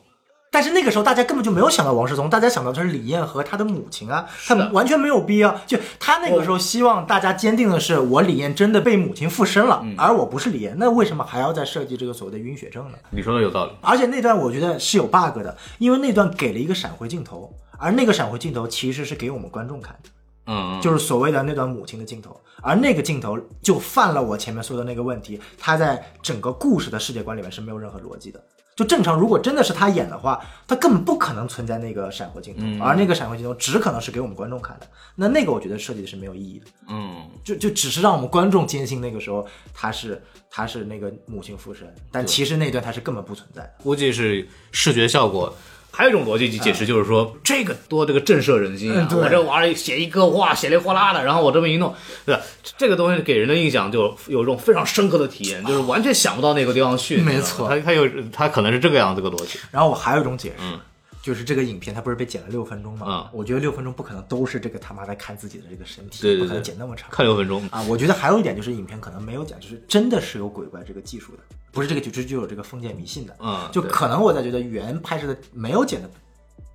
[0.49, 5.59] 但是那个时候大家根本就没有想到王世聪，大家想到的是李艳和他的母亲啊，他的完全没有必要。
[5.65, 12.97] 就他那个时候希望大家坚定的是，我李艳真的被母亲附身了，而我不是李艳，那为什么还要再设计这个所谓的晕血症呢？
[13.09, 13.71] 你说的有道理。
[13.81, 20.09] 而且那段我觉得是有 bug 的，因为那段给了一个闪回镜头，而那个闪回镜头其实是给我们观众看的。
[20.45, 28.43] 嗯，嗯就是所谓的那段母亲的镜头，而那个镜头就犯了我前面说的那个问题，他在整个故事的世界观里面是没有任何逻辑的。
[28.75, 34.87] 就正常，如果真的是他演的话，他根本不可能存在那个闪回镜头，而那个闪回镜头只可能是给我们观众看的。
[35.15, 40.19] 那那个我觉得设计的是没有意义的，嗯，就就只是让我们观众坚信那个时候他是
[40.49, 43.73] 他是那个母亲附身，但其实那段他是根本不存在的。
[43.83, 45.55] 估计是视觉效果。
[45.95, 49.07] 还有一种逻辑去解释，就是说、这个多这个震慑人心啊！
[49.11, 51.93] 嗯我这玩意儿写一个哇，血里哗啦的，然后我这么一弄，
[52.25, 52.41] 对吧？
[52.75, 57.17] 这个东西给人的印象就有一种非常深刻的体验，就是完全想不到那个地方去。
[57.17, 59.59] 没错他他有他可能是这个样子个逻辑。
[59.69, 60.79] 然后我还有一种解释，嗯
[61.23, 63.07] 就是这个影片它不是被剪了六分钟吗？
[63.07, 67.09] 嗯我觉得六分钟不可能都是这个他妈在看自己的这个身体，对对不可能剪那么长。
[67.09, 76.09] 看六分钟，啊，我觉得还有一点就是影片可能没有讲，就是真的是有鬼怪这个技术的，不是这个就就就有这个封建迷信的，嗯就可能我在觉得原拍摄的没有剪的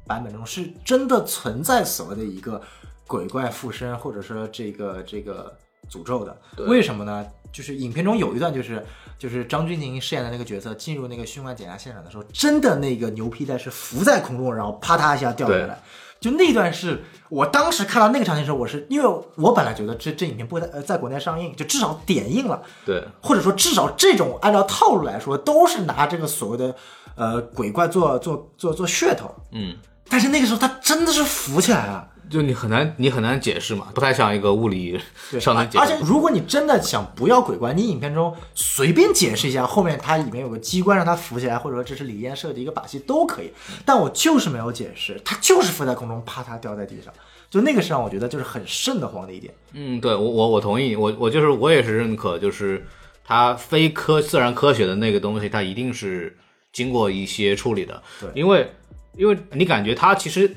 [0.06, 2.62] 版本中是真的存在所谓的一个
[3.06, 5.54] 鬼怪附身，或者说这个这个
[5.90, 6.34] 诅咒的。
[6.66, 7.26] 为什么呢？
[7.52, 8.84] 就是影片中有一段就是
[9.18, 15.80] 就是张钧甯饰演的那个角色进入那个凶案检查现场的时候，真的那个牛皮带是浮在空中，然后啪嗒一下掉下来。
[16.20, 26.74] 就那段是我当时看到那个场景的时候，我是因为我本来觉得这这影片不会在呃在国内上映，就至少点映了，对，或者说至少这种按照套路来说，都是拿这个所谓的
[27.14, 29.32] 呃鬼怪做做做做噱头。
[29.52, 29.76] 嗯，
[30.08, 35.00] 但是那个时候他真的是浮起来了，就你很难你很难解释嘛，不太像一个物理，
[35.40, 35.78] 上能解释。
[35.78, 43.50] 而且如果你真的想不要鬼怪，你影片中随便解释一下，后面它里面有个机关让它浮起来，或者说这是李艳设的一个把戏都可以。
[43.84, 47.12] 但我就是没有解释， 它就是浮在空中，啪嗒掉在地上，
[47.50, 49.52] 就那个是让我觉得就是很瘆得慌的一点。
[49.72, 52.86] 嗯，对我我我同意，我我就是我也是认可，就是
[53.24, 56.36] 它非科自然科学的那个东西，它一定是
[56.72, 58.02] 经过一些处理的。
[58.20, 58.70] 对因为
[59.16, 60.54] 因为你感觉它其实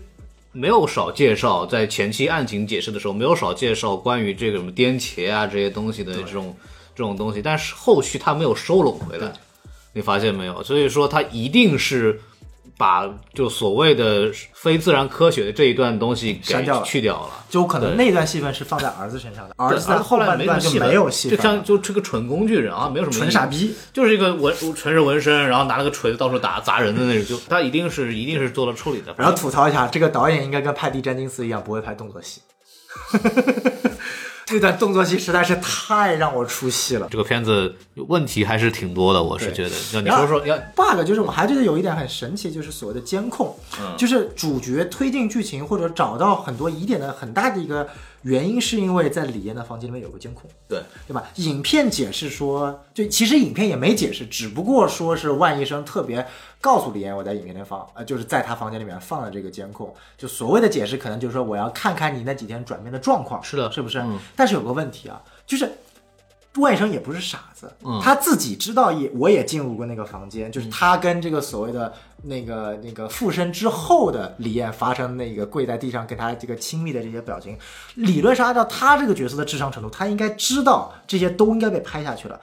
[0.51, 6.55] 没有少介绍，在前期案情解释的时候，没有少介绍关于这个什么颠茄啊这些东西的这种
[6.95, 9.31] 这种东西，但是后续他没有收拢回来，
[9.93, 10.63] 你发现没有？
[10.63, 12.21] 所以说他一定是。
[12.81, 23.75] 把就所谓的非自然科学的这一段东西给删掉了去掉了，就可能那段戏份是放在儿子身上的，儿子在后半没段就没有戏就像，就这个蠢工具人啊，没有什么意义纯傻，逼。
[23.93, 29.13] 就是一个纹纯是纹身，然后拿了个锤子到处打砸人的那种，就他一定是一定是做了处理的。
[29.15, 32.41] 然后吐槽一下，这个导演应该跟派蒂·詹金斯一样，不会拍动作戏。
[34.51, 37.07] 这段动作戏实在是太让我出戏了。
[37.09, 39.71] 这个片子问题还是挺多的，我是觉得。
[39.93, 47.87] 要你说说，要 bug 就是我还觉得有一点很神奇，就是所谓的监控，嗯就是主角推进剧情或者找到很多疑点的很大的一个
[48.23, 51.23] 原因，是因为在李艳的房间里面有个监控，对对吧？
[51.35, 56.27] 影片解释说，就其实影片也没解释，只不过说是万医生特别
[56.61, 59.93] 告诉李艳我在影片里放，呃，就是在他房间里面放了这个监控。
[60.17, 63.99] 就所谓的解释，可能就是说我要看看你那几天转变的状况，是的是不是？
[63.99, 65.69] 嗯但是有个问题啊，就是。
[66.57, 71.93] 万医生也不是傻子，嗯他自己知道也我也进入过那个房间，就是他跟这个所谓的
[72.23, 77.57] 那个那个附身之后的李艳发生那个跪在地上跟他这个亲密的这些表情，
[77.95, 82.37] 理论上按照他这个角色的智商程度，他应该知道这些都应该被拍下去了。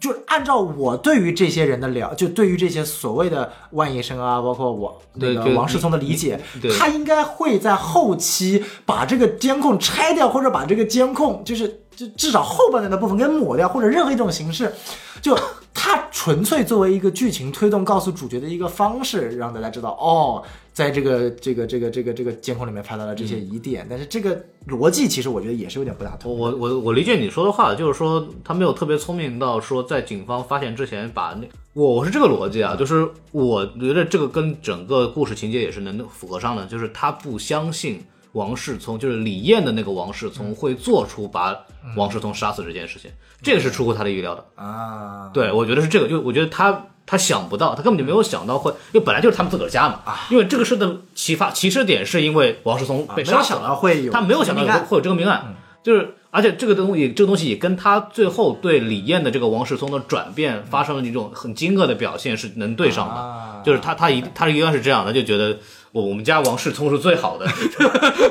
[0.00, 6.40] 就是按照我对于这些人的了，就对于这些所谓的万叶生啊，包括我那个王世聪的理解，
[6.78, 14.72] 他应该会在后期把这个监控拆掉，或者把这个监控就是就至少后半段的部分给抹掉，或者任何一种形式，
[15.20, 15.38] 就
[15.72, 20.42] 他纯粹作为一个剧情推动，告诉主角的一个方式，让大家知道哦，
[20.72, 26.36] 在这个这个这个这个这个监控里面拍到了这些疑点，但是这个逻辑其实我觉得也是有点不大通。
[26.36, 38.02] 我我我理解你说的话，就是说他没有特别聪明到说在警方发现之前把那我我是这个逻辑啊，就是我觉得这个跟整个故事情节也是能符合上的，就是他不相信
[38.32, 41.56] 王世聪，就是李艳的那个王世聪会做出把
[41.96, 43.10] 王世聪杀死这件事情，
[43.42, 44.44] 这个是出乎他的预料的。
[44.54, 50.00] 啊，对，我觉得是这个，就我觉得他他想不到，他根本就没有想到会，因为本来就是他们自个儿家嘛。
[50.30, 63.62] 因为这个事的启发起始点是因为王世聪被没有杀死到会有他没有想到会有这个命案，就是而且这个东西这个东西也跟他最后对李艳的这个王世聪的转变发生了一种很惊愕的表现是能对上的，啊。
[63.64, 65.58] 就是他他一他一般是这样的，就觉得
[65.92, 67.46] 我我们家王世聪是最好的，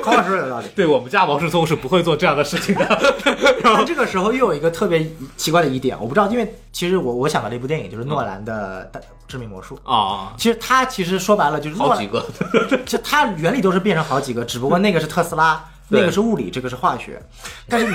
[0.02, 0.66] 孔老师有道理。
[0.74, 3.14] 对我们家王世聪是不会做这样的事情的。
[3.62, 5.06] 然后这个时候又有一个特别
[5.36, 9.78] 奇怪的疑点，我不知道，因为其实我我想到了一部电影，就是诺兰的《大致命魔术》。
[9.92, 12.24] 啊，其实他其实说白了就是好几个，
[12.86, 17.20] 就他原理都是变成好几个，只不过那个是特斯拉，那个是物理，这个是化学。
[17.68, 17.94] 但是你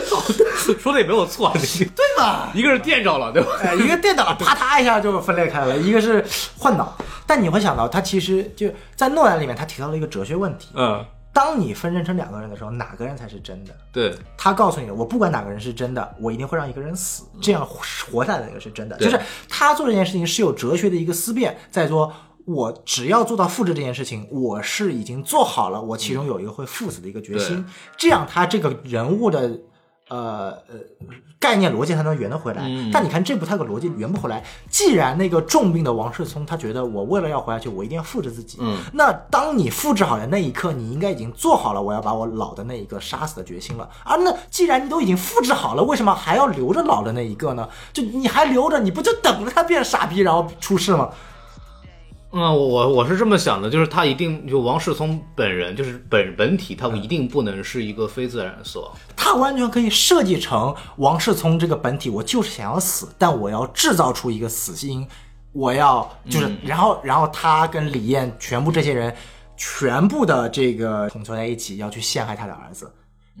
[0.80, 2.50] 说的也没有错， 对吧？
[2.54, 3.48] 一个是电着了，对吧？
[3.62, 6.24] 哎，一个电脑啪嗒一下就分裂开了，一个是
[6.58, 6.96] 换脑。
[7.26, 13.74] 但你会想到，他其实就在诺兰里面，他提到了一个哲学问题：嗯，当你分身成两个人的时候，哪个人才是真的？
[13.92, 18.96] 对，他告诉你，我不管哪个人是真的，我一定会让一个人死，这样活下来的那个是真的。
[18.98, 19.18] 就是
[19.48, 22.12] 他做这件事情是有哲学的一个思辨，在说，
[22.44, 27.64] 我只要做到复制这件事情，我是已经做好了，我其中有一个会赴死的一个决心，
[27.96, 29.50] 这样他这个人物的。
[30.14, 30.74] 呃呃，
[31.40, 32.62] 概念逻辑才能圆得回来。
[32.66, 34.44] 嗯但你看这部它个逻辑圆不回来。
[34.68, 38.58] 既然那个重病的王世聪他觉得我为了要活下去，我一定要复制自己。
[38.60, 43.88] 嗯，那当你复制好的那一刻，你应该已经做好了我要把我老的那一个杀死的决心了。
[44.04, 47.68] 啊那既然你都已经复制好了，为什么还要留着老的那一个呢？
[47.92, 51.10] 就你还留着，你不就等着他变傻逼然后出事吗？
[52.36, 58.90] 嗯，我我是这么想的，就是他一定就王世聪本人就是本本体，他一定不能是一个非自然死亡。
[59.14, 65.06] 他完全可以设计成王世聪这个本体，我就是想要死，但我要制造出一个死因，
[65.52, 69.14] 我要就是，然后然后他跟李艳全部这些人
[69.56, 72.92] 全部的这个统筹在一起，要去陷害他的儿子。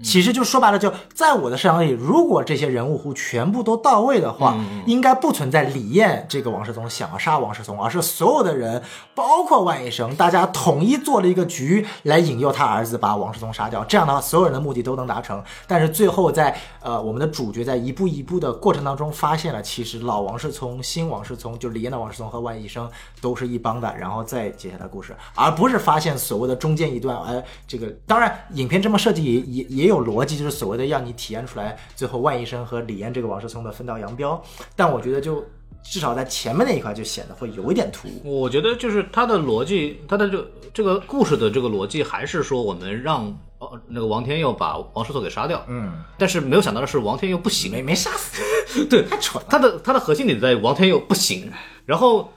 [0.02, 8.82] 其实就说白了，就在我的设想里，如果这些人物弧全部都到位的话，应该不存在李艳这个王世聪想要杀王世聪，而是所有的人，
[9.14, 13.84] 包括万医生，大家统一做了一个局来引诱他儿子把王世聪杀掉。
[13.84, 15.40] 这样的话，所有人的目的都能达成。
[15.68, 22.90] 但是最后在呃，我们的主角在一步一步的过程当中，发现了其实老王世聪、新王世聪，就李艳的王世聪和万医生
[23.20, 34.42] 都是一帮的，然后再接下来故事，而不是发现所谓的中间一段，哎，这个当然影片这么设计也也也有逻辑，就是所谓的让你体验出来最后万医生和李嫣这个王世聪的分道扬镳。
[34.76, 35.44] 但我觉得就
[35.82, 38.40] 至少在前面那一块就显得会有一点突兀。
[38.42, 43.24] 我觉得就是他的逻辑，他的这这个故事的这个逻辑，还是说我们让
[43.58, 45.64] 呃那个王天佑把王世聪给杀掉。
[45.68, 49.48] 嗯，但是没有想到的是，王天佑不行，没没杀死，对太蠢了。
[49.50, 51.52] 他的他的核心点在于王天佑不行，
[51.84, 52.32] 然后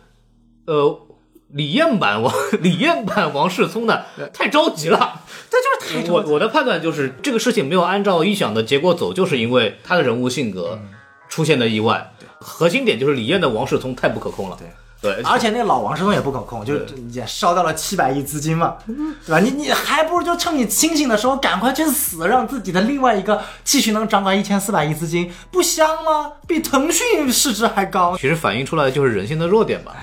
[0.65, 1.06] 呃
[1.49, 4.01] 李艳版王李艳版王世聪呢
[4.33, 5.21] 太着急了。
[5.49, 10.79] 这就是太我我的判断就是这个事情没有按照预想的结果走，就是因为他的人物性格
[11.29, 12.11] 出现的意外。
[12.39, 14.57] 核心点就是李艳的王世聪太不可控了。
[14.59, 14.67] 对
[14.99, 18.77] 对，而且那个老王世聪也不可控，就是也烧到了七百亿资金嘛，
[19.25, 19.39] 对吧？
[19.39, 26.33] 你你还不如就趁你清醒的时候赶快去死，让自己的另外一个继续能掌管一千四百亿资金，不香吗？
[26.47, 28.17] 比腾讯市值还高。
[28.17, 29.95] 其实反映出来的就是人性的弱点吧。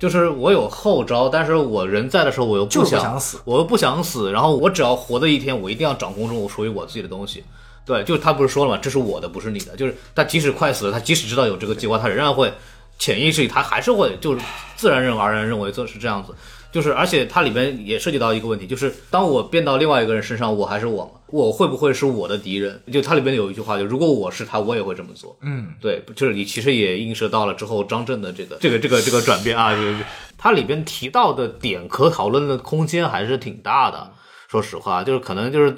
[0.00, 7.44] 对，就是我有后招，但是我人在的时候我又不想不想死我又不想死，然后我只要活的一天，我一定要掌控住我属于我自己的东西。
[7.84, 8.78] 对，就是他不是说了吗？
[8.80, 9.76] 这是我的，不是你的。
[9.76, 12.52] 就是他即使快死了，他即使知道有这个计划，他仍然会
[12.98, 14.40] 潜意识里他还是会就是
[14.76, 16.32] 自然而然认为这是这样子。
[16.72, 21.10] 就是而且它里边也涉及到一个问题，就是当我变到另外一个人身上，我还是我吗？
[21.26, 22.80] 我会不会是我的敌人？
[22.92, 25.36] 就它里边有一句话，就如果我是他，我也会这么做。
[25.42, 29.96] 嗯，对，就是你其实也映射到了之后张震的这个这个这个这个转变啊，就是
[30.36, 34.12] 它里边提到的点可讨论的空间还是挺大的。
[34.48, 35.76] 说实话，就是可能就是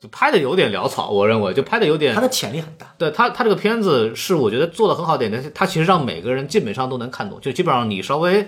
[0.00, 2.94] 就拍的有点潦草，我认为就拍的有点他的潜力很大。
[2.96, 8.46] 对他，他这个片子是我觉得做的很好点，但是他其实让每个人基本上都能看懂，就基本上你稍微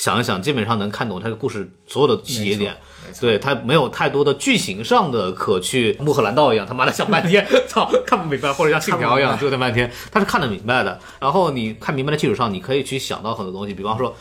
[0.00, 2.74] 想一想，基本上能看懂他的故事所有的细节点。
[3.20, 10.98] 对他没有太多的剧情上的可去穆赫兰道一样，他妈的想半天， 操看不明白，或者像信条一样折腾半天，他是看得明白的。
[11.20, 14.16] 然后你看明白的基础上，你可以去想到很多东西，比方说，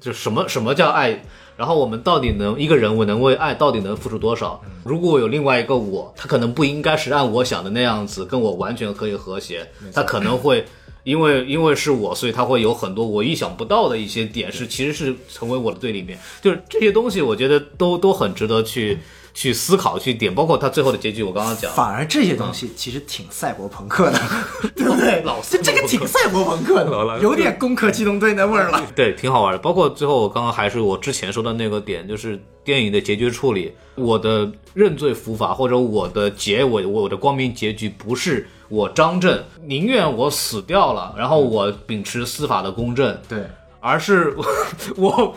[0.00, 1.22] 就什么什么叫爱，
[1.56, 4.60] 然后我们到底能一个人我能为爱到底能付出多少？
[4.82, 10.66] 如果有另外一个我，他可能不应该是按我想的那样子，跟我完全可以和谐，他可能会。
[11.04, 16.18] 因为因为是我，所以他会有很多我意想不到的一些点，是其实是成为我的对立面。
[16.42, 18.98] 就是这些东西，我觉得都都很值得去
[19.32, 20.34] 去思考、去点。
[20.34, 24.20] 包括他最后的结局，我刚刚讲，反而这些东西其实挺赛博朋克的，
[24.76, 25.22] 对不对？
[25.22, 28.82] 老这这个挺赛博朋克老了的，有点攻壳机动队那味儿了。
[28.94, 29.58] 对，挺好玩的。
[29.58, 43.40] 包括最后我刚刚还是我之前说的那个点，就是电影的结局处理，我的认罪伏法或者我的结尾，我的光明结局不是我张震宁愿我死掉了，然后我秉持司法的公正，对，
[43.80, 44.44] 而是我
[44.96, 45.34] 我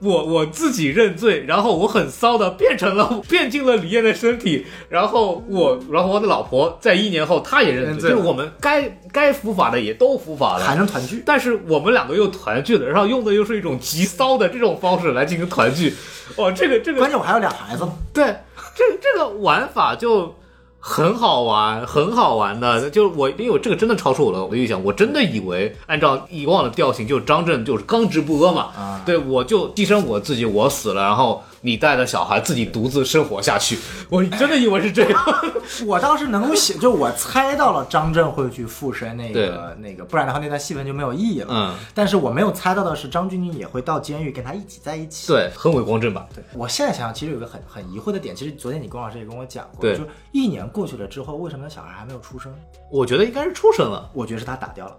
[0.00, 11.22] 我我自己认罪，然后我很骚的变成了变进了李艳的身体，然后我然后我的老婆在一年后她也认罪，认罪就是我们该该伏法的也都伏法了，还能团聚。
[11.26, 15.92] 但是我们两个又团聚了，然后用的又是一种极骚的这种方式来进行团聚，
[16.36, 18.24] 哦，这个这个关键我还有俩孩子，对，
[18.76, 20.34] 这这个玩法就
[20.80, 22.90] 很好玩，很好玩的。
[22.90, 33.78] 就是我，因为我这个真的超出我的我的预想，我真的以为按照以往的调性，就是张震就是刚直不阿嘛，啊对我就牺牲我自己，我死了，然后你带着小孩自己独自生活下去，
[34.08, 35.24] 我真的以为是这样。
[35.86, 41.46] 我当时能够想，就我猜到了张震会去附身那个那个，不然的话那段戏份就没有意义了。
[41.50, 45.28] 嗯，但是我没有猜到的是张钧甯也会到监狱跟他一起在一起。
[45.28, 46.26] 对，很伟光正吧？
[46.34, 52.52] 对，我现在想想，其实有个很很疑惑的点，其实昨天你龚老师也跟我讲过，对就一年过去了之后，为什么小孩还没有出生？
[52.90, 54.96] 我觉得应该是出生了，我觉得是他打掉了。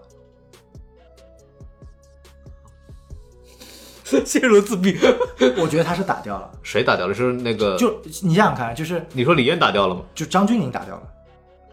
[4.25, 4.97] 陷入自闭。
[5.57, 6.51] 我觉得他是打掉了。
[6.63, 7.13] 谁打掉了？
[7.13, 7.77] 是那个？
[7.77, 10.01] 就你想想看，就是你说李艳打掉了吗？
[10.13, 11.03] 就张钧甯打掉了。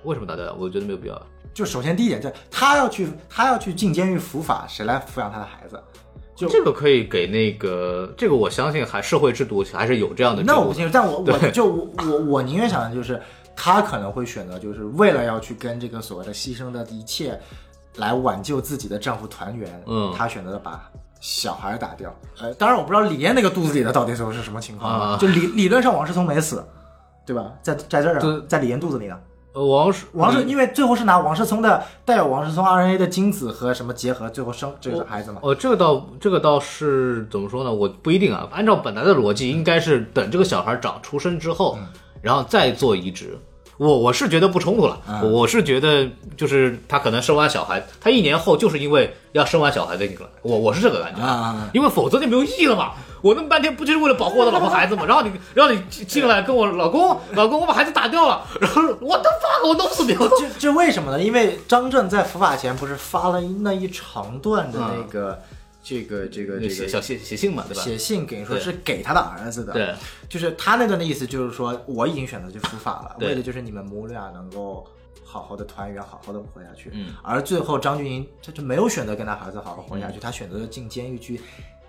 [0.04, 0.54] 为什么打掉了？
[0.58, 1.22] 我觉得没有必要。
[1.52, 5.80] 就首先第一点，就他要去他要去进监狱服法，谁来抚养他的孩子？
[6.36, 10.42] 就这个可以给那个，这个我相信还社会制度还是有这样的。
[10.44, 13.20] 那我不清楚，但我我就我我我宁愿想的就是，
[13.56, 17.36] 他可能会选择，就是为了要去跟这个所谓的牺牲的一切
[17.96, 20.88] 来挽救自己的丈夫团圆，嗯他选择了把
[21.20, 22.14] 小孩打掉。
[22.40, 26.64] 呃，当然我不知道李艳那个肚子里的到底最后是什么情况啊就理理论上王世聪没死，
[27.26, 27.52] 对吧？
[27.62, 29.18] 在在这儿在李艳肚子里呢。
[29.54, 35.40] 呃王世王世，因为最后是拿王世聪的带有王世聪 RNA 的精子和什么结合，最后生这个孩子嘛。
[35.42, 37.72] 哦，这个倒这个倒是怎么说呢？
[37.72, 38.46] 我不一定啊。
[38.52, 41.76] 按照本来的逻辑，应该是等这个小孩长出生之后，
[42.20, 43.36] 然后再做移植。
[43.78, 46.06] 我我是觉得不冲突了，嗯我我是觉得
[46.36, 51.20] 就是他可能生完小孩，他一年后就是因为要生完小孩的那个，我我是这个感觉，
[51.72, 52.92] 因为否则就没有意义了嘛。
[53.20, 55.04] 我那么半天不就是为了保护我的老婆孩子吗？
[55.04, 60.28] 然后你然后你进进来跟我老公老公我把孩子打掉了，然后我的 fuck 我弄死你了。
[60.38, 61.20] 这这为什么呢？
[61.20, 65.40] 因为张震在伏法前不是发了那一长段的那个、
[65.88, 67.82] 这个这个这个写小写写信嘛，对吧？
[67.82, 69.94] 写信给说是给他的儿子的，对，
[70.28, 74.86] 就是他那段的意思就是说我已经选择去伏法了，为的就是你们母俩能够
[75.24, 76.90] 好好的团圆，好好的活下去。
[76.92, 81.40] 嗯，而最后张钧甯他就没有选择跟他儿子好好活下去，他选择了进监狱去。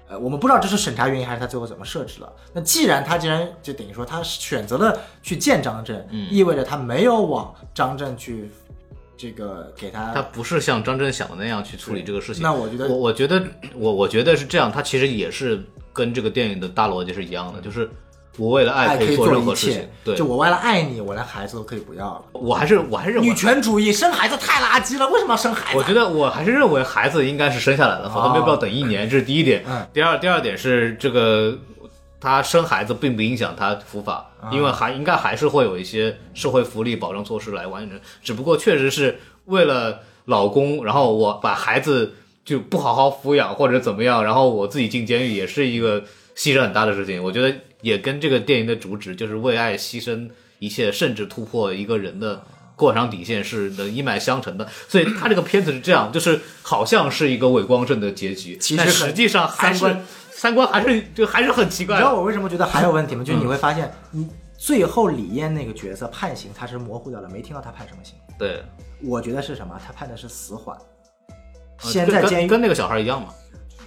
[0.07, 2.33] 呃，我们不知道这是审查原因还是他最后怎么设置了。
[2.53, 8.49] 那既然他既然就等于说他选择了去见张震，嗯意味着他没有往张震去
[9.19, 12.41] 这个给他他不是像张震想的那样去处理这个事情。
[12.41, 13.43] 那我觉得我我觉得
[13.75, 15.61] 我我觉得是这样，他其实也是
[15.91, 17.89] 跟这个电影的大逻辑是一样的，就是
[18.37, 22.23] 我为了爱可以做任何事情。，对就，我为了爱你，我连孩子都可以不要了。
[22.31, 25.77] 我还是我还是认为女，权主义，生孩子太垃圾了，为什么要生孩子？
[25.77, 29.65] 我觉得我还是认为孩子应该是生下来的，否则没有必要等一年，这是第一点。
[29.67, 31.59] 嗯第二第二点是这个。
[32.19, 46.01] 他生孩子并不影响他服法，因为还应该还是会有一些社会福利保障措施来完成，只不过确实是为了老公，然后我把孩子就不好好抚养或者怎么样，然后我自己进监狱也是一个
[46.35, 47.23] 牺牲很大的事情。
[47.23, 52.43] 我觉得也跟这个电影的主旨就是为爱牺牲一切，甚至突破一个人的
[52.75, 54.67] 过场底线是能一脉相承的。
[54.87, 59.97] 所以他这个片子是这样，就是好像是一个伪光正的结局，其实但实际上还是
[60.39, 62.01] 三观还是就还是很奇怪的。
[62.01, 63.23] 你知道我为什么觉得还有问题吗？
[63.23, 64.25] 嗯就是你会发现，你
[64.57, 68.15] 最后李嫣那个角色判刑，他是模糊掉了，没听到他判什么刑。
[68.37, 68.63] 对，
[69.03, 69.77] 我觉得是什么？
[69.85, 70.77] 他判的是死缓。
[70.77, 73.33] 呃跟现在监狱跟跟那个小孩一样嘛，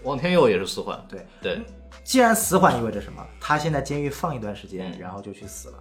[0.03, 1.03] 王天佑也是死缓。
[1.09, 1.63] 对，对，
[2.05, 3.27] 既然死缓意味着什么？
[3.41, 5.75] 他现在监狱放一段时嗯间，然后就去死了。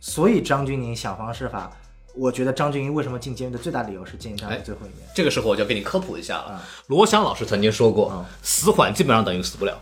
[0.00, 1.70] 所以张钧甯想方设法，
[2.16, 5.08] 我觉得张钧甯为什么进监狱的最大理由是建议他在最后一面。
[5.14, 6.64] 这个时候我就要给你科普一下了啊。
[6.88, 9.80] 罗翔老师曾经说过啊，死缓基本上等于死不了。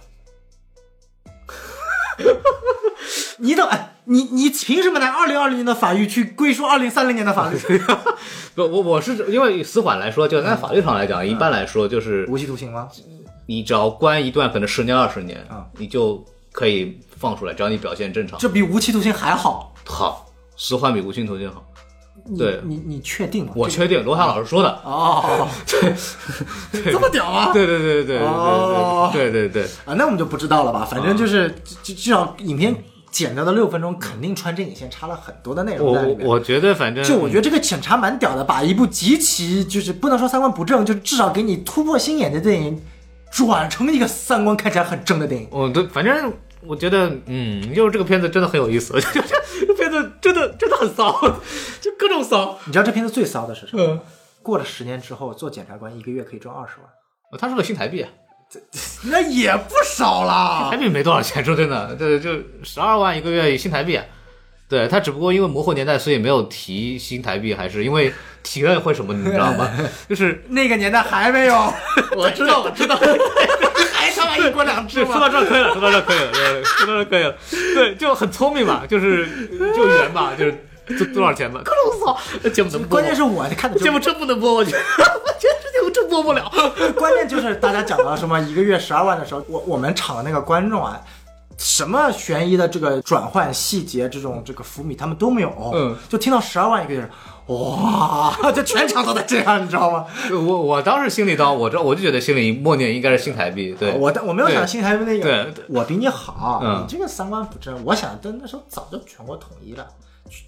[3.38, 7.58] 你等，哎你你凭什么拿二零二零年的法律去归属二零三零年的法律？
[8.54, 12.88] 不，我我是因为死缓来说，就按法律上来讲，一般来说就是无期徒刑吗？
[13.46, 18.38] 你只要关一段可能十年二十年啊，你就可以放出来，只要你表现正常。
[18.38, 19.74] 这比无期徒刑还好。
[19.84, 21.64] 好，死缓比无期徒刑好。
[22.28, 23.52] 你对你你确定吗？
[23.54, 24.68] 我确定，罗翔老师说的。
[24.84, 25.48] 哦，
[26.72, 27.52] 对这么屌啊！
[27.52, 29.70] 对对对对对哦对对对对。
[29.84, 30.84] 啊，那我们就不知道了吧？
[30.84, 32.74] 反正就是，至至少影片
[33.10, 36.26] 剪掉的六分钟，肯定穿针引线差了很多的内容我在里面。
[36.26, 42.82] 我我觉得反正就我觉得这个审查蛮屌的，把一部极其就是不能说三观不正，就是至少给你突破心眼的电影，
[43.30, 45.48] 转成一个三观看起来很正的电影。
[45.50, 46.32] 我对，反正
[46.66, 48.92] 我觉得，嗯，就是这个片子真的很有意思，
[50.20, 51.12] 真的真的很骚，
[51.80, 52.58] 就各种骚。
[52.66, 53.82] 你知道这片子最骚的是什么？
[53.84, 54.00] 嗯，
[54.42, 57.38] 过了十年之后，做检察官一个月可以赚二十万。
[57.38, 58.08] 他是个新台币啊，
[59.10, 60.76] 那也不少了台。
[60.76, 62.30] 币没多少钱，说真的，对，就
[62.62, 63.98] 十二万一个月新台币。
[64.68, 69.70] 对他只不过因为魔惑年代，所以没有提新台币，还是因为提了会什么，你知道吗？
[70.08, 71.54] 就是那个年代还没有，
[72.16, 72.98] 我知道，我知道，
[74.36, 77.34] 一国两制是说到这可以了，说到这可以了，说到这可以了，
[77.74, 80.52] 对，就很聪明嘛，就是就圆吧，就是
[80.98, 81.60] 多多少钱吧？
[81.64, 82.88] 可能操，节目能播？
[82.88, 84.78] 关键是我看的节目真不能播，我觉得，
[85.24, 86.50] 我觉得这节目真播不了。
[86.96, 91.00] 关键就是大家讲到什么一个月十二万的时候，我我们场的那个观众啊，
[91.58, 97.08] 什么悬疑的这个转换细节，这种这个伏笔他们都没有，嗯，就听到十二万一个月，
[97.46, 100.04] 哇，这全场都在这样，你知道吗？
[100.30, 109.86] 我我当时心里当我知道，我就觉得心里默念应该是新台币，对，我我没有想新台币那个，对对我比你好，嗯你这个三观不正，我想但那时候早就全国统一了。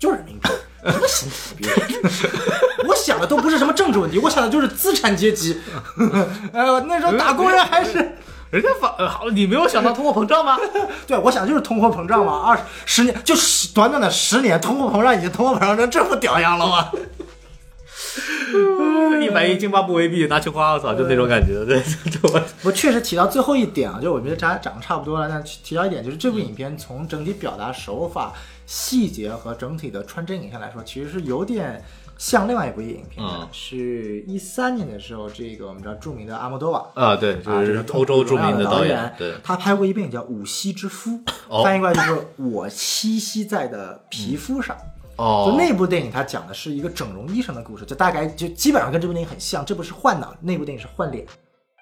[0.01, 0.49] 就是人民币，
[0.91, 1.29] 什么新
[1.63, 1.95] 台币？
[2.89, 5.57] 我想的都不是什么政治问题，我想的就是资产阶级。
[6.53, 8.17] 哎 呦，那时候打工人还是
[8.51, 10.57] 人家反呃好，你没有想到通货膨胀吗？
[11.07, 16.91] 对，我想就是通货膨胀嘛，二十十年就是短短的十年，通货膨胀已经通货膨胀成这副屌样了吗？
[19.21, 28.33] 一百亿津巴布韦币拿去花，我操，就那种感觉，对， 就我我确实提到最后一点啊，就我觉得大家讲的差不多了，但提到一点就是这部影片从整体表达手法、
[28.65, 31.85] 细节和整体的穿针引线来说，其实是有点
[32.19, 36.87] 像另外一部影片是一三年的时候，这个我们知道著名的阿莫多瓦。
[36.95, 41.13] 啊，对，就是个欧洲著名的导演，对，他拍过一部影叫《五息之夫》，
[41.49, 44.77] 哦翻译过来就是“我栖息在的皮肤上”。
[45.17, 49.65] 哦就，那部电影，它讲的是一个整容医生的故事，就大概就基本上跟这部电影很像。
[49.65, 51.25] 这部是换脑，那部电影是换脸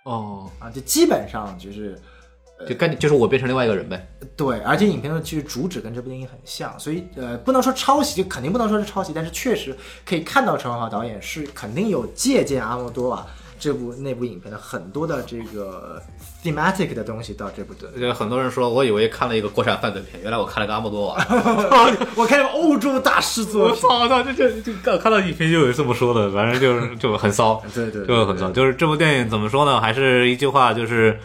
[0.05, 1.99] 哦，啊，就基本上就是
[2.69, 13.27] 就概念就是我变成另外一个人呗，对，而且影片的其实主旨跟这部电影很像，所以呃，不能说抄袭，就肯定不能说是抄袭，但是确实可以看到陈文豪导演是肯定有借鉴阿莫多瓦
[13.59, 16.01] 这部那部影片的很多的这个
[16.45, 17.89] thematic 的东西到这部的。
[17.99, 21.17] 就很多人说，我以为看了一个国产犯罪片，原来我看了个阿莫多瓦。
[22.15, 24.09] 我看欧洲大师作我品，操！
[24.09, 28.51] 操，这这就看看到影评就有这么说的，反正就是就很骚， 对对对就很骚。
[28.51, 29.81] 就是这部电影怎么说呢？
[29.81, 31.19] 还是一句话，就是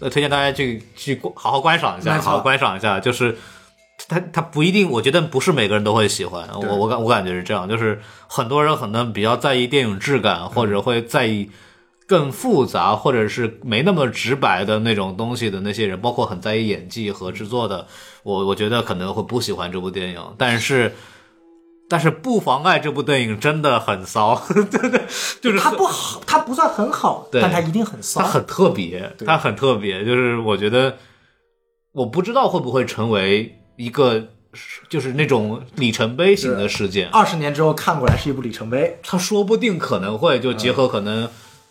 [0.00, 3.00] 呃，推荐大家去去好好观赏一下，好好观赏一下。
[3.00, 3.36] 就是
[4.08, 6.48] 它它不一定，我觉得不是每个人都会喜欢。
[6.54, 11.50] 我我感我感觉是这样，就是很多人可能比较在意电影质感，或者会在意。
[12.08, 17.86] 更复杂或者是没那么直白的那种东西的那些人，包括很在意演技和制作的，
[18.22, 20.94] 我我觉得可能会不喜欢这部电影，但是
[21.88, 25.00] 但是不妨碍这部电影真的很骚， 对对，
[25.40, 28.20] 就是它不好，它不算很好，但它一定很骚。
[28.20, 28.26] 它。
[28.26, 30.96] 很特别，它很特别，就是我觉得
[31.92, 34.28] 我不知道会不会成为一个
[34.88, 41.28] 就是那种里程碑型的事件，二十年之后看过来是一部里程碑，它说不定可能会就结合可能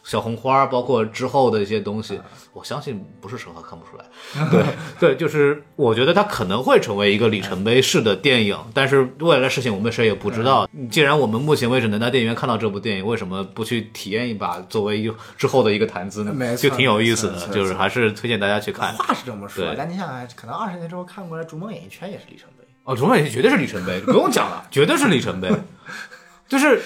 [0.08, 2.18] 小红花，包括之后的一些东西，
[2.54, 4.06] 我相信不是神话看不出来。
[4.50, 4.64] 对
[4.98, 10.66] 对，就是我觉得它可能会成为一个里程碑式的电影，但是未来的事情我们谁也不知道。
[10.90, 16.56] 既然我们目前为止能在电影院看到这部电影，为什么不去体验一把，作为一之后的一个谈资呢没？
[16.56, 18.96] 就挺有意思的，就是还是推荐大家去看。
[18.96, 22.66] 话是这么说，但你想想，可能二十年之后看过来，《逐梦演艺圈》也是里程碑。
[22.86, 25.52] 哦，《逐梦演艺绝对是里程碑，不用讲了，绝对是里程碑。
[26.48, 26.82] 就是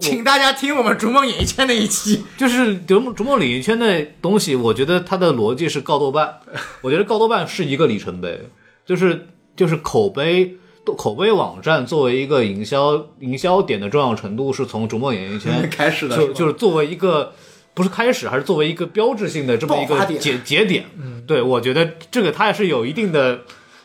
[0.00, 2.24] 请大家听我们《逐梦演艺圈》那一期。
[2.36, 6.40] 就是逐梦逐梦演艺圈的东西，我觉得它的逻辑是告豆瓣，
[6.82, 8.48] 我觉得告豆瓣是一个里程碑，
[8.84, 10.56] 就是就是口碑。
[10.98, 17.32] 口碑网站作为一个营销营销点的重要程度，是从逐梦演艺圈 开始的就是就是作为一个
[17.72, 20.84] 不是开始，还是作为一个标志性的这么一个节节点。
[21.24, 23.42] 对，我觉得这个它也是有一定的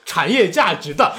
[0.08, 1.14] 产业价值的。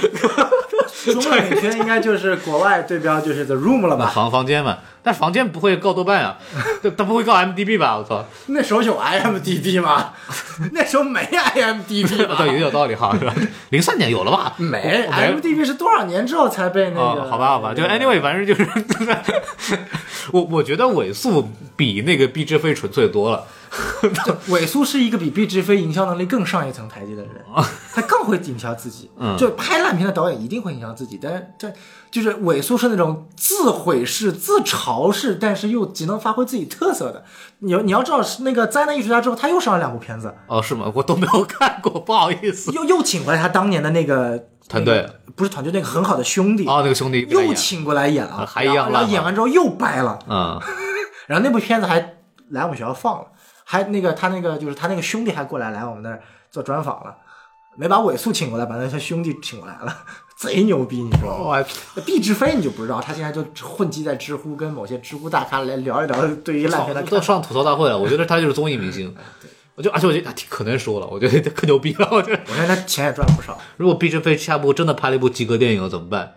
[1.12, 4.06] 《逐梦演艺圈》应该就是国外对标就是 The Room 了吧？
[4.06, 6.36] 房房间嘛，但是房间不会告豆瓣啊，
[6.82, 7.96] 他他不会告 MDB 吧？
[7.96, 8.24] 我操！
[8.46, 10.12] 那时候有 IMDB 吗？
[10.72, 12.34] 那时候没 IMDB 吧？
[12.44, 13.32] 对，有道理哈，是吧？
[13.70, 14.54] 零三年有了吧？
[14.56, 17.22] 没没，IMDB 是多少年之后才被那个？
[17.22, 19.78] 哦，好吧，好吧，就 anyway，反正就是，
[20.32, 23.44] 我我觉得尾速比那个毕志飞纯粹多了。
[24.48, 27.44] 尾苏是一个比毕志飞营销能力更上一层台阶的人，
[27.94, 29.10] 他更会营销自己。
[29.18, 29.36] 嗯。
[29.36, 31.72] 就拍烂片的导演一定会营销自己，但是这
[32.10, 37.24] 就是尾苏是那种自毁式、自嘲式，但是又极能发挥自己特色的。
[37.60, 40.90] 你要你要知道，是那个灾难艺术家之后，他又上了两部片子，哦，是吗？
[40.94, 42.72] 我都没有看过，不好意思。
[42.72, 44.96] 又又请回来他当年的那个团队。
[44.96, 50.58] 那个不是团队那个很好的兄弟，哦，那个兄弟又请过来演了，还一样然后演完之后又掰了，嗯，
[51.28, 52.14] 然后那部片子还
[52.48, 53.26] 来我们学校放了，
[53.70, 57.14] 还那个他那个就是他那个兄弟还过来来我们那儿做专访了，
[57.76, 59.94] 没把尾素请过来，把那些兄弟请过来了，
[60.38, 61.62] 贼牛逼，你知道吗？
[62.06, 67.10] 毕志飞你就不知道，他现在就混迹在知乎，跟某些知乎大咖来聊一聊对于烂片的看法。
[67.10, 69.14] 都上吐槽大会了，我觉得他就是综艺明星。
[69.76, 72.08] 我就而且我觉得他挺可能说了，我觉得可牛逼了。
[72.10, 76.34] 我觉得我看他钱也赚了不少，如果毕志飞下部真的拍了一部及格电影怎么办？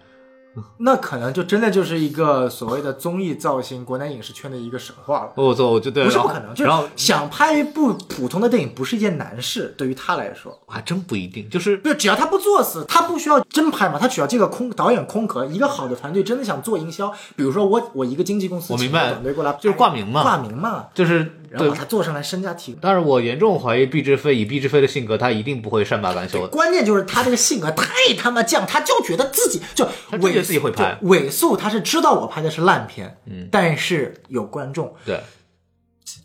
[0.79, 5.31] 那可能就真的就是一个所谓的综艺造型国内影视圈的一个神话了。
[5.35, 21.75] 我操，我觉得不是不可能，就然后是想拍一部普通的电影不是一件难事，对于他来说，还真不一定，就是对只要他不作死，他不需要真拍嘛，他只要这个空导演空壳，一个好的团队真的想做营销，比如说我我一个经纪公司，我明白团队过来就是挂名嘛挂名嘛，就是对然后把。
[21.75, 22.79] 他做上来，身价提高。
[22.81, 26.47] 但是我严重怀疑毕志飞以毕志飞的性格，他一定不会善罢甘休的。
[26.47, 27.85] 关键就是他这个性格太
[28.17, 34.95] 他妈犟，他就觉得自己就伪他觉得自己会拍就伪素，他是知道我拍的是烂片，嗯，但是有观众。
[35.05, 35.19] 对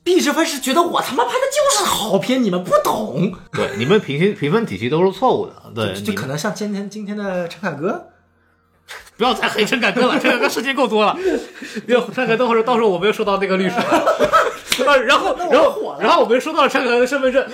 [0.03, 5.53] 毕志飞是觉得我他妈拍的就是好片，你们不懂，对，你们评评分体系都是错误的。
[5.75, 8.07] 对，就可能像今天今天的陈凯歌，
[9.17, 11.17] 不要再黑陈凯歌了，陈凯歌事情够多了。
[11.87, 13.75] 要陈凯歌，或者到时候我没有收到那个律师，
[14.85, 17.47] 呃然后然后然后我们又收到了陈凯歌的身份证。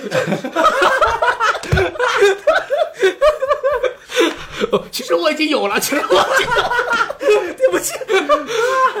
[4.71, 7.93] 哦其实我已经有了，其实我已经有了， 对不起，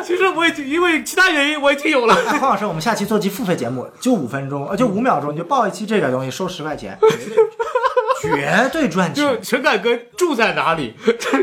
[0.03, 2.13] 其实我已经因为其他原因我已经有了。
[2.27, 6.97] 哎，黄老师，我们下期做期付费节目，就五分钟，呃，就五秒钟，你就报一期这个东西，收十块钱，
[8.23, 9.43] 绝对赚就钱。
[9.43, 10.93] 陈凯歌住在哪里，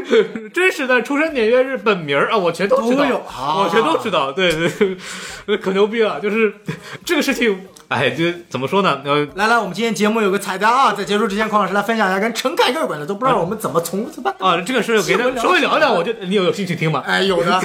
[0.53, 4.33] 真实的出生年月日、本名儿啊，我全都知道，都有啊我全都知道。
[4.33, 4.97] 对 对
[5.47, 6.18] 对，可牛逼了！
[6.20, 6.53] 就是
[7.05, 9.01] 这个事情，哎，就怎么说呢？
[9.05, 17.03] 呃，来来，我们今天节目有个彩蛋啊，在结束之前，孔老师来分享一下跟陈凯歌有关的，都不知道我们怎么从怎么啊，这个事给他稍微聊聊，我就你有有兴趣听吗？
[17.07, 17.61] 哎，有的，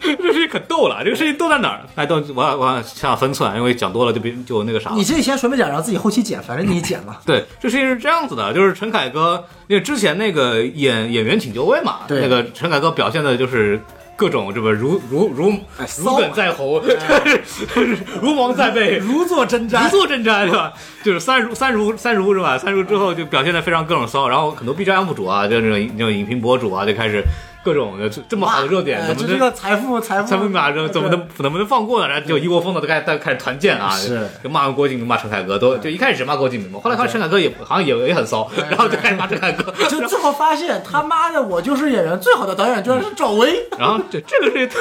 [0.00, 1.80] 这事情可逗了，这个事情逗在哪儿？
[1.94, 5.04] 哎，逗我我想想分寸，因为讲多了就别就那个啥你。
[5.04, 7.16] 这先随便讲，然后自己后期剪，反正你剪嘛。
[7.26, 13.80] 对，这事情是这样子的，就是陈凯歌，因为之前那个演演员请就位嘛，对那个陈凯歌表现的就是
[14.16, 16.82] 各种这个如如如哎如鲠在喉，
[18.20, 20.72] 如芒在背，如坐针毡如坐针毡，是吧？
[21.02, 22.58] 就是三如三如三如是吧？
[22.58, 27.24] 三如之后就表现的非常各种骚，然后很多 B 站 UP 主啊，就那种那种影评博主啊，就开始
[27.64, 32.08] 各种的这这么好的热点，哎怎么能这这个财富财富财富密码怎么怎么能怎么能放过呢？
[32.08, 43.64] 然后就一窝蜂的都开始都开始团建啊，是就骂郭敬明、骂陈凯歌，都就一开始骂郭敬明嘛，后来发现陈凯歌也好像也也很骚，然后就开始骂陈凯歌， 就最后发现他妈的，我就是演员最好的导演居然是赵薇。
[43.78, 44.68] 然后这这个是，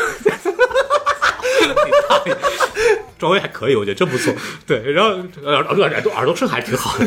[3.19, 4.33] 赵薇还可以，我觉得真不错。
[4.65, 5.11] 对，然后
[5.43, 7.05] 呃耳朵耳朵耳朵声还挺好的。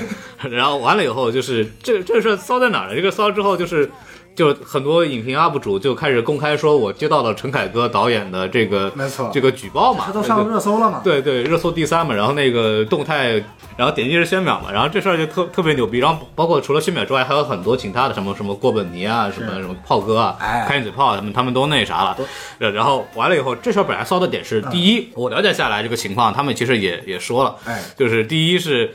[0.49, 2.95] 然后完了以后，就是这这个事儿骚在哪儿呢？
[2.95, 3.91] 这个骚之后就是。
[4.35, 9.31] 就很多影评 UP 主就开始公开说，我接到了陈凯歌导演的这个没错。
[9.33, 11.01] 这个举报嘛，他都上热搜了嘛？
[11.05, 13.35] 对对，热搜第三嘛，然后那个动态，
[13.77, 20.65] 然后点击是宣秒嘛，然后这事儿就特特别牛逼，然后包括除了宣秒之外，还有很多其他的什么什么郭本尼啊，什么什么炮哥啊，哎。
[20.67, 22.17] 开心嘴炮他们他们都那啥了，
[22.59, 27.81] 然然后完了以后，这事儿本来骚的点是，第一，我了解下来这个情况，他们其实也也说了，哎。
[27.97, 28.93] 就是第一是。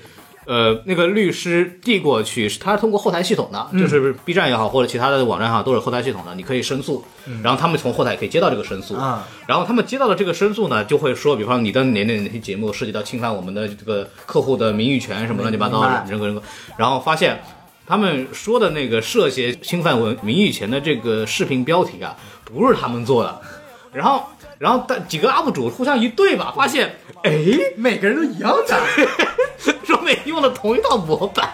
[0.50, 7.06] 呃，那个律师递过去，是他是通过后台系统的，就是 B 站也好，或者其他的网站上，都是后台系统的，你可以申诉，
[7.44, 9.28] 然后他们从后台可以接到这个申诉，啊。
[9.46, 16.42] 然后他们接到的这个申诉呢，就会说，比方你的哪哪哪些节目涉及到侵犯我们的这个客户的名誉权什么乱七八糟的人格人格，
[16.78, 17.40] 然后发现
[17.86, 23.40] 他们说的那个涉嫌侵犯文名誉权的这个视频标题啊，不是他们做的，
[23.94, 24.24] 然后
[24.58, 27.32] 然后但几个 UP 主互相一对吧，发现哎，
[27.78, 28.80] 每个人都一样的。
[30.26, 31.50] 用了同一套模板，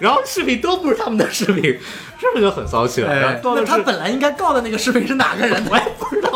[0.00, 3.40] 然后视频都不是他们的视频，是不是就很骚气了？
[3.42, 5.70] 那他本来应该告的那个视频是哪个人的？
[5.70, 6.30] 我也不知道，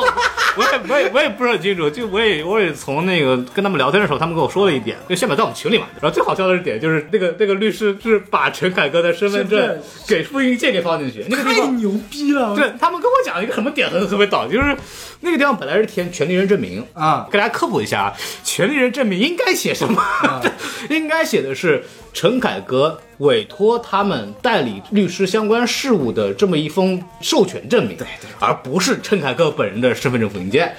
[0.57, 5.87] 我也我也我也不是很清楚，就我也我也从那个跟他们聊天的时候，他们跟我说了一点，就现在在我们群里嘛。
[6.01, 11.43] 然后最好笑的是点就是那个那个律师是把陈凯歌的身份证给复印件给放进去，那个。
[11.43, 12.55] 太牛逼了！
[12.57, 14.77] 对他们跟我讲一个什么点很特别倒，就是
[15.23, 20.03] 那个地方本来是填权利人证明啊给大家科普一下啊，权利人证明应该写什么？
[20.91, 30.75] 应该写的是陈凯歌委托他们代理律师相关事务的这么一封授权证明，对对，而不是陈凯歌本人的身份证复印件。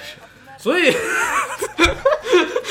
[0.58, 0.92] 所以，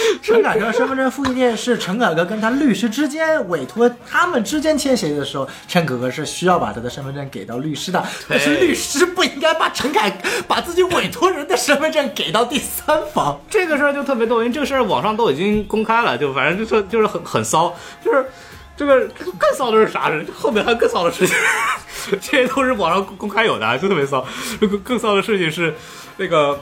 [0.21, 10.09] 陈凯歌身份证复印件是陈凯歌跟他律师之间委托他们之间签协议的时候，陈凯歌是需要把他的身份证给到律师的，但是律师不应该把陈凯
[10.47, 13.39] 把自己委托人的身份证给到第三方。
[13.49, 18.25] 这个事儿就特别逗，因为这个事儿网上都已经公开了，就反正就是就是很很骚，就是
[18.75, 20.23] 这个更骚的是啥呢？
[20.33, 21.35] 后面还有更骚的事情，
[22.21, 24.25] 这些都是网上公开有的，就特别骚。
[24.59, 25.73] 更更骚的事情是
[26.17, 26.59] 那个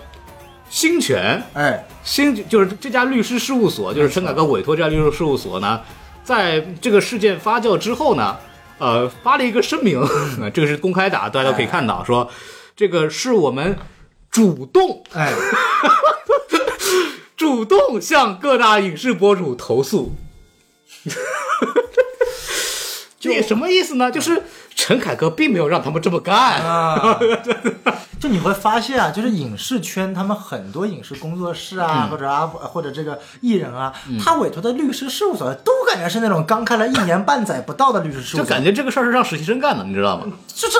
[0.71, 5.81] 新权哎，新就是这家律师事务所，就是陈凯歌委托这家律师事务所呢，
[6.23, 8.37] 在这个事件发酵之后呢，
[8.79, 10.01] 呃，发了一个声明，
[10.53, 12.31] 这个是公开的，啊，大家都可以看到，说
[12.73, 13.77] 这个是我们
[14.31, 15.33] 主动哎，
[17.35, 20.13] 主动向各大影视博主投诉。
[23.19, 24.09] 这个什么意思呢？
[24.09, 24.41] 就是
[24.75, 26.61] 陈凯歌并没有让他们这么干。
[26.63, 27.19] 啊，
[28.19, 33.93] 就你会发现啊，就是影视圈他们很多影视工作室啊，或者啊，或者这个艺人啊，
[34.23, 40.27] 他委托的律师事务所都感觉是那种刚开了一年半载不到的律师事务所，就感觉这个事儿是让实习生干的，你知道吗？
[40.53, 40.77] 就是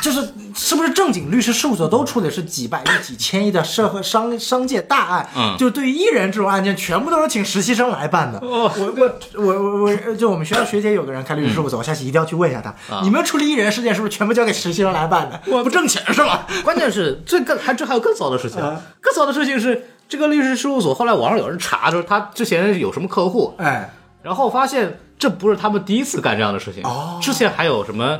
[0.00, 5.28] 就是是不是正经律师事务所都处理是几百亿、几千亿的社会商商界大案？
[5.36, 8.38] 嗯就对于艺人这种案件，全部都是请实习生来办的。
[8.40, 15.40] 哦我我我我我，就我们学校学姐有个人开律师事务所，我下期一定要去问一下他，啊你们处理艺人事件是不是全部交给实习生来办的？
[15.46, 16.46] 我不挣钱是吧？
[16.64, 23.90] 关键是这个还这还有更糟的事情啊，更糟的事情是这个律师事务所后来网上有人查，就是他之前有什么客户，哎，
[24.22, 28.18] 然后发现这不是他们第一次干这样的事情，哦之前还有什么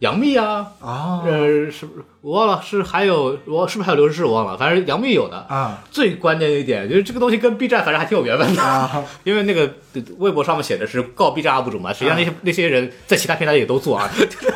[0.00, 5.82] 杨幂啊，啊呃，是不是我忘了是还有我是不是还有刘诗诗我忘了，反正杨幂有的啊。
[5.90, 14.10] 最关键的一点就是这个东西跟 B 站反正还挺有缘分的，啊 因为那个呃微博上面写的是告 B 站 UP 主嘛，实际上那些、那些人在其他平台也都做啊，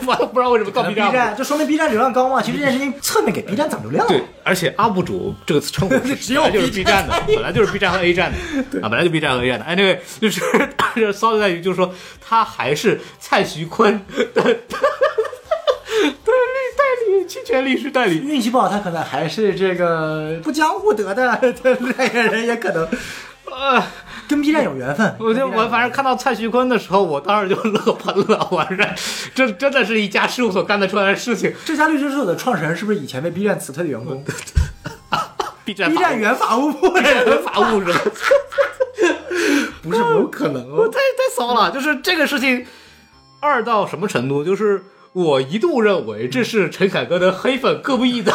[0.07, 1.11] 完了不知道为什么告 B 站。
[1.11, 2.41] B 站，就说明 B 站流量高嘛？
[2.41, 4.07] 其实这件事情侧面给 B 站涨流量。
[4.09, 9.65] 对，而且 UP 主这个称呼是 只有本来就是 B B 站的，本来就是 B 站和 A 站的 啊，本来就 B 站和 A 站的。
[9.67, 10.41] 哎，那个就是
[10.95, 14.01] 这骚的在于，就是说他还是蔡徐坤
[14.35, 14.57] 的
[17.27, 18.19] 侵权律师代理。
[18.19, 21.53] 运气不好，他可能还是这个不讲武德的的
[21.93, 22.89] 代言人，也可能
[23.47, 23.83] 呃，
[24.29, 25.17] 跟 B 站有缘分。
[25.19, 28.49] 我就我反正看到蔡徐坤的时候，我当时就乐喷了。
[28.51, 28.87] 我说，
[29.35, 31.53] 这真的是一家事务所干得出来的事情。
[31.65, 34.25] 这家律师事务所的创始人是不是以前被 B 站辞退的员工
[35.65, 37.97] B 站？B 站原法务部的人法务人。
[39.83, 40.77] 不是没有可能哦。
[40.79, 42.65] 我太太骚了，就是这个事情
[43.41, 44.43] 二到什么程度？
[44.43, 44.83] 就是
[45.15, 48.33] 我一度认为这是陈凯歌的黑粉各不一的，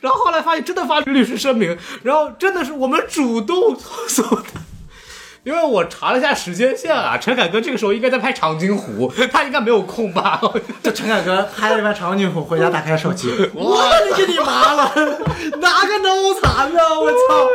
[0.00, 4.44] 然后后来发现真的发律师声明，然后真的是我们主动投诉的。
[5.42, 10.40] 因为我查了一下时间线啊，陈凯歌这个时候应该在拍《长津湖》，他应该没有空吧？
[10.80, 14.94] 就陈凯歌拍了一拍长津湖，回家打开手机，我的个你妈了，
[15.58, 16.10] 哪个脑
[16.40, 16.80] 残呢？
[17.00, 17.48] 我操！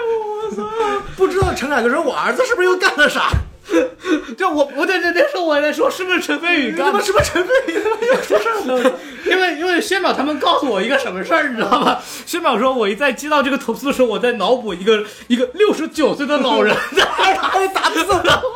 [0.43, 0.69] 我操！
[1.15, 3.29] 不知道陈凯歌说，我儿子是不是又干了啥？
[4.38, 7.01] 这我我在那那时候我还在说是不是陈飞宇干的？
[7.01, 7.74] 是不是陈飞宇
[8.07, 8.93] 又出事儿了？
[9.26, 11.99] 因为因为轩淼他们告诉我一个什么事儿，你知道吗？
[12.26, 17.99] 轩淼说，我一在接到这个投诉的时候，我在脑补一个一个六十九岁的老人在打字，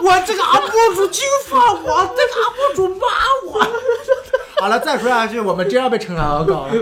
[0.03, 3.07] 我这个 UP 主金发我，这个 UP 主骂
[3.45, 3.67] 我。
[4.59, 6.73] 好了，再说下去，我们真要被陈凯歌搞了。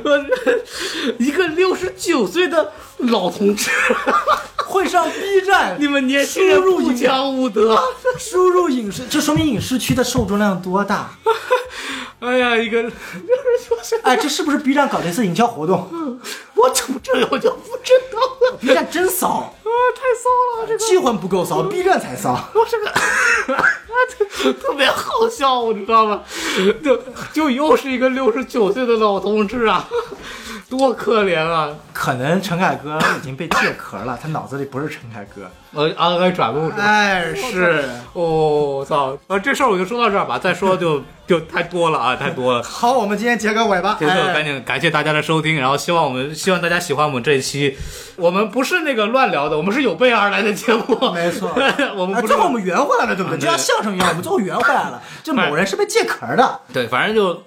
[1.18, 3.70] 一个六十九岁的老同志，
[4.66, 7.78] 会上 B 站，你们年轻人不讲武德。
[8.18, 11.10] 输入影视，这说明影视区的受众量多大？
[12.20, 16.20] 哎呀，一个六十九岁，哎，这是不是 B 站搞的一次营销活动
[16.56, 18.58] 我怎么这个我就不知道了。
[18.62, 20.30] ？B 站真骚，啊，太骚
[20.62, 22.40] 了，这个机魂不够骚，B 站才骚。
[22.54, 26.22] 我这个特别好笑，你知道吗？
[26.84, 27.00] 就
[27.32, 29.88] 就又是一个六十九岁的老同志啊，
[30.70, 31.70] 多可怜啊！
[31.92, 35.50] 可能陈凯歌已经被借壳了，他脑子里不是陈凯歌。
[35.74, 36.76] 呃，安安转录着。
[36.76, 37.84] 哎，是。
[38.14, 39.18] 哦，我操！
[39.28, 42.62] 呃，这事儿我就说到这儿吧，再说就 就太多了啊，太多了。
[42.64, 43.96] 好，我们今天结个尾吧。
[44.00, 47.78] 接着哎赶紧感谢大家的收听，然后希望我们希望大家喜欢我们这一期，
[48.18, 51.52] 我们不是那个乱聊的，我们是有备而来的节目，没错
[51.96, 53.38] 我们最后我们圆回来了，对不对？
[53.38, 55.02] 啊就像相声一样，我们最后圆回来了。
[55.24, 57.44] 就某人是被借壳的， 对，反正就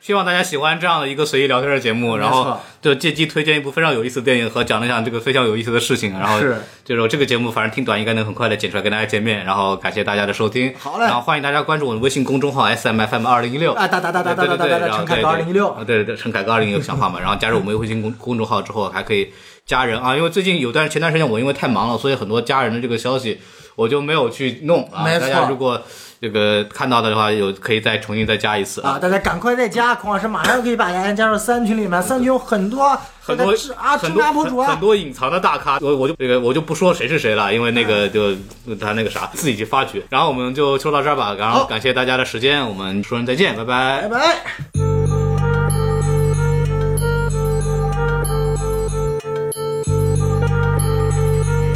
[0.00, 6.56] 希望大家喜欢这样的一个随意聊天的节目，然后就借机推荐一部非常有意思的电影和讲了讲这个非常有意思的事情，然后是。
[6.84, 11.04] 这个节目反正挺短，应该能很快的剪出来跟大家见面，然后感谢大家的收听，好嘞。
[11.04, 13.74] 然后欢迎大家关注我的微信公众号 S M F M 二零一六。
[13.74, 19.30] 啊哒哒哒哒哒哒哒陈凯歌二零一六啊对对对，陈凯歌二零一六想法嘛，然后加入我们微信公公众号之后还可以
[19.66, 23.38] 加人啊，因为最近有段前段时间我因为太忙了，所以很多加人的这个消息
[23.76, 25.82] 我就没有去弄啊，大家如果
[26.20, 28.98] 这个看到的话，有可以再重新再加一次啊！
[28.98, 38.34] 大家赶快再加，孔老师马上可以把大家加入三群里面， 三群有很多很多是啊，很多博主啊，很很多隐藏的大咖，我我就这个我就不说谁是谁了，因为那个就
[38.78, 40.02] 他那个啥自己去发掘。
[40.10, 44.08] 然后我们就说到这儿吧，然后感谢大家的时间，我们说声再见，拜拜拜。
[44.08, 44.60] 拜。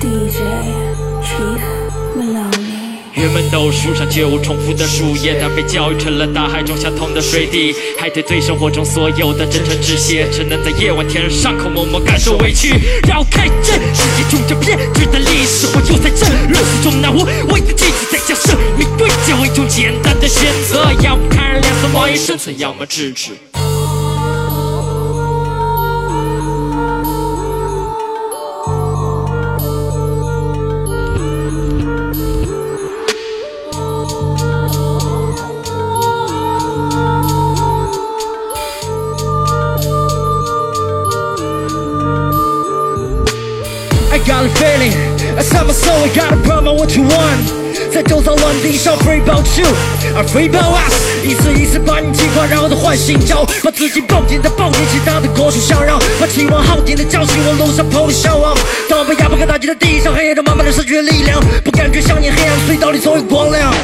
[0.01, 0.39] DJ
[1.23, 1.74] Chief Maloney.
[3.25, 7.75] 人们都树上却无重复的树叶，但被教育成了大海中相同的水滴。
[7.99, 12.75] 还对对生活中所有的真诚致谢，只能在夜晚舔着伤口，默默感受委屈。
[13.09, 23.31] 绕开这世界中这偏执的历史，我就在这热血中拿我我的记忆，在将生命对交一种简单的选择，要么看着两色贸易生存，要么制止。
[44.15, 44.95] I got a feeling.
[45.37, 47.51] I said my soul, I got a problem, what you want?
[47.93, 49.67] 在周遭乱地上 free about you，
[50.15, 50.95] 而 free about us，
[51.27, 58.57] 一次一次把你击垮，然后再唤醒骄傲，把自己抱紧，再抱紧其他的国手相让，把期望耗尽的叫醒我，路上跑的向往。
[58.89, 63.75] 当我被压迫和打击在地上，黑夜中慢慢的失去了力量，不感觉像你黑暗隧道里总有光亮。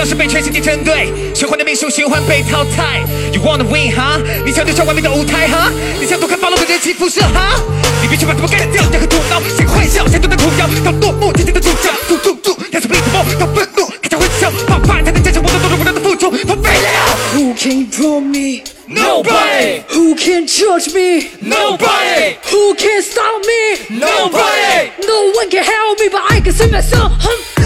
[0.00, 3.04] 像是被全世界针对，循环的命数循环被淘汰。
[3.34, 4.18] You wanna win 哈？
[4.46, 5.70] 你想对上完美的舞台哈？
[6.00, 7.60] 你想躲开暴露的人气辐射哈？
[8.00, 16.90] 你必须把他们干掉，任何阻挠，先幻想，先断的苦药，到落幕，渐渐的主角，突突突，要是逼什么，到愤怒，开场混淆，怕怕才能战胜我的懦弱，不断的付出，和废料。
[17.34, 18.62] Who can control me?
[18.88, 19.82] Nobody.
[19.90, 21.28] Who can judge me?
[21.42, 22.38] Nobody.
[22.50, 23.98] Who can stop me?
[24.00, 24.92] Nobody.
[25.06, 27.12] No one can help me, but I can save myself.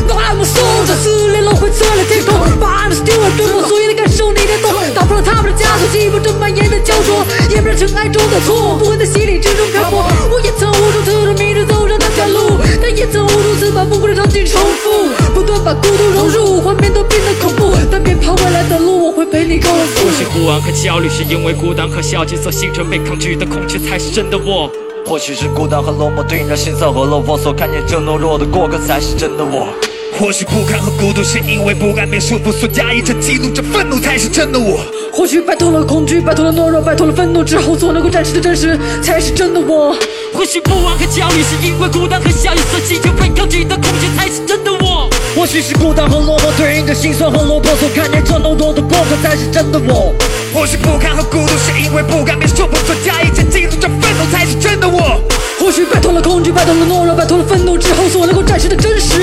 [0.07, 10.05] No, I'm a soldier，撕裂轮回，测了天空，把 I'm still 对我所有的感受你的懂，打破了他们的枷锁，记不着蔓延的焦灼，掩不了尘埃中的错，不会在洗礼之中漂泊。
[10.31, 20.05] 我也曾无数次的迷着走上那条路，但也曾无数次把不过的场景重复，不断把孤独融入，画面都变得恐怖，但别怕未来的路，我会陪你共赴。
[20.05, 24.71] 或许不安和焦虑是因为孤单和消极所形成被抗拒的恐惧，才是真的我。
[25.07, 29.69] 或许是孤单和落寞对应着心酸和落魄，所看见这懦弱的过客才是真的我。
[30.17, 34.79] 或许不堪和孤独是因为不甘被束缚所压抑着、记录着愤怒，才是真的我。
[35.13, 39.97] 或许摆脱了恐惧，摆脱了懦弱，摆脱了愤怒之后，所能够展示的真实，才是真的我。
[40.33, 45.11] 或许不安和焦虑是因为孤单和消极所形成被抗拒的恐惧，才是真的我。
[45.35, 50.15] 或许是孤单和落寞对应着心酸和落魄，所看见这懦弱的过客才是真的我。
[50.55, 55.21] 或许不堪和孤独是因为不甘被束缚所压抑着、记录着愤怒，才是真的我。
[55.59, 59.21] 或许摆脱了恐惧，摆脱了懦弱，摆脱了愤怒之后，所能够展示的真实，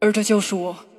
[0.00, 0.89] 而这就是我。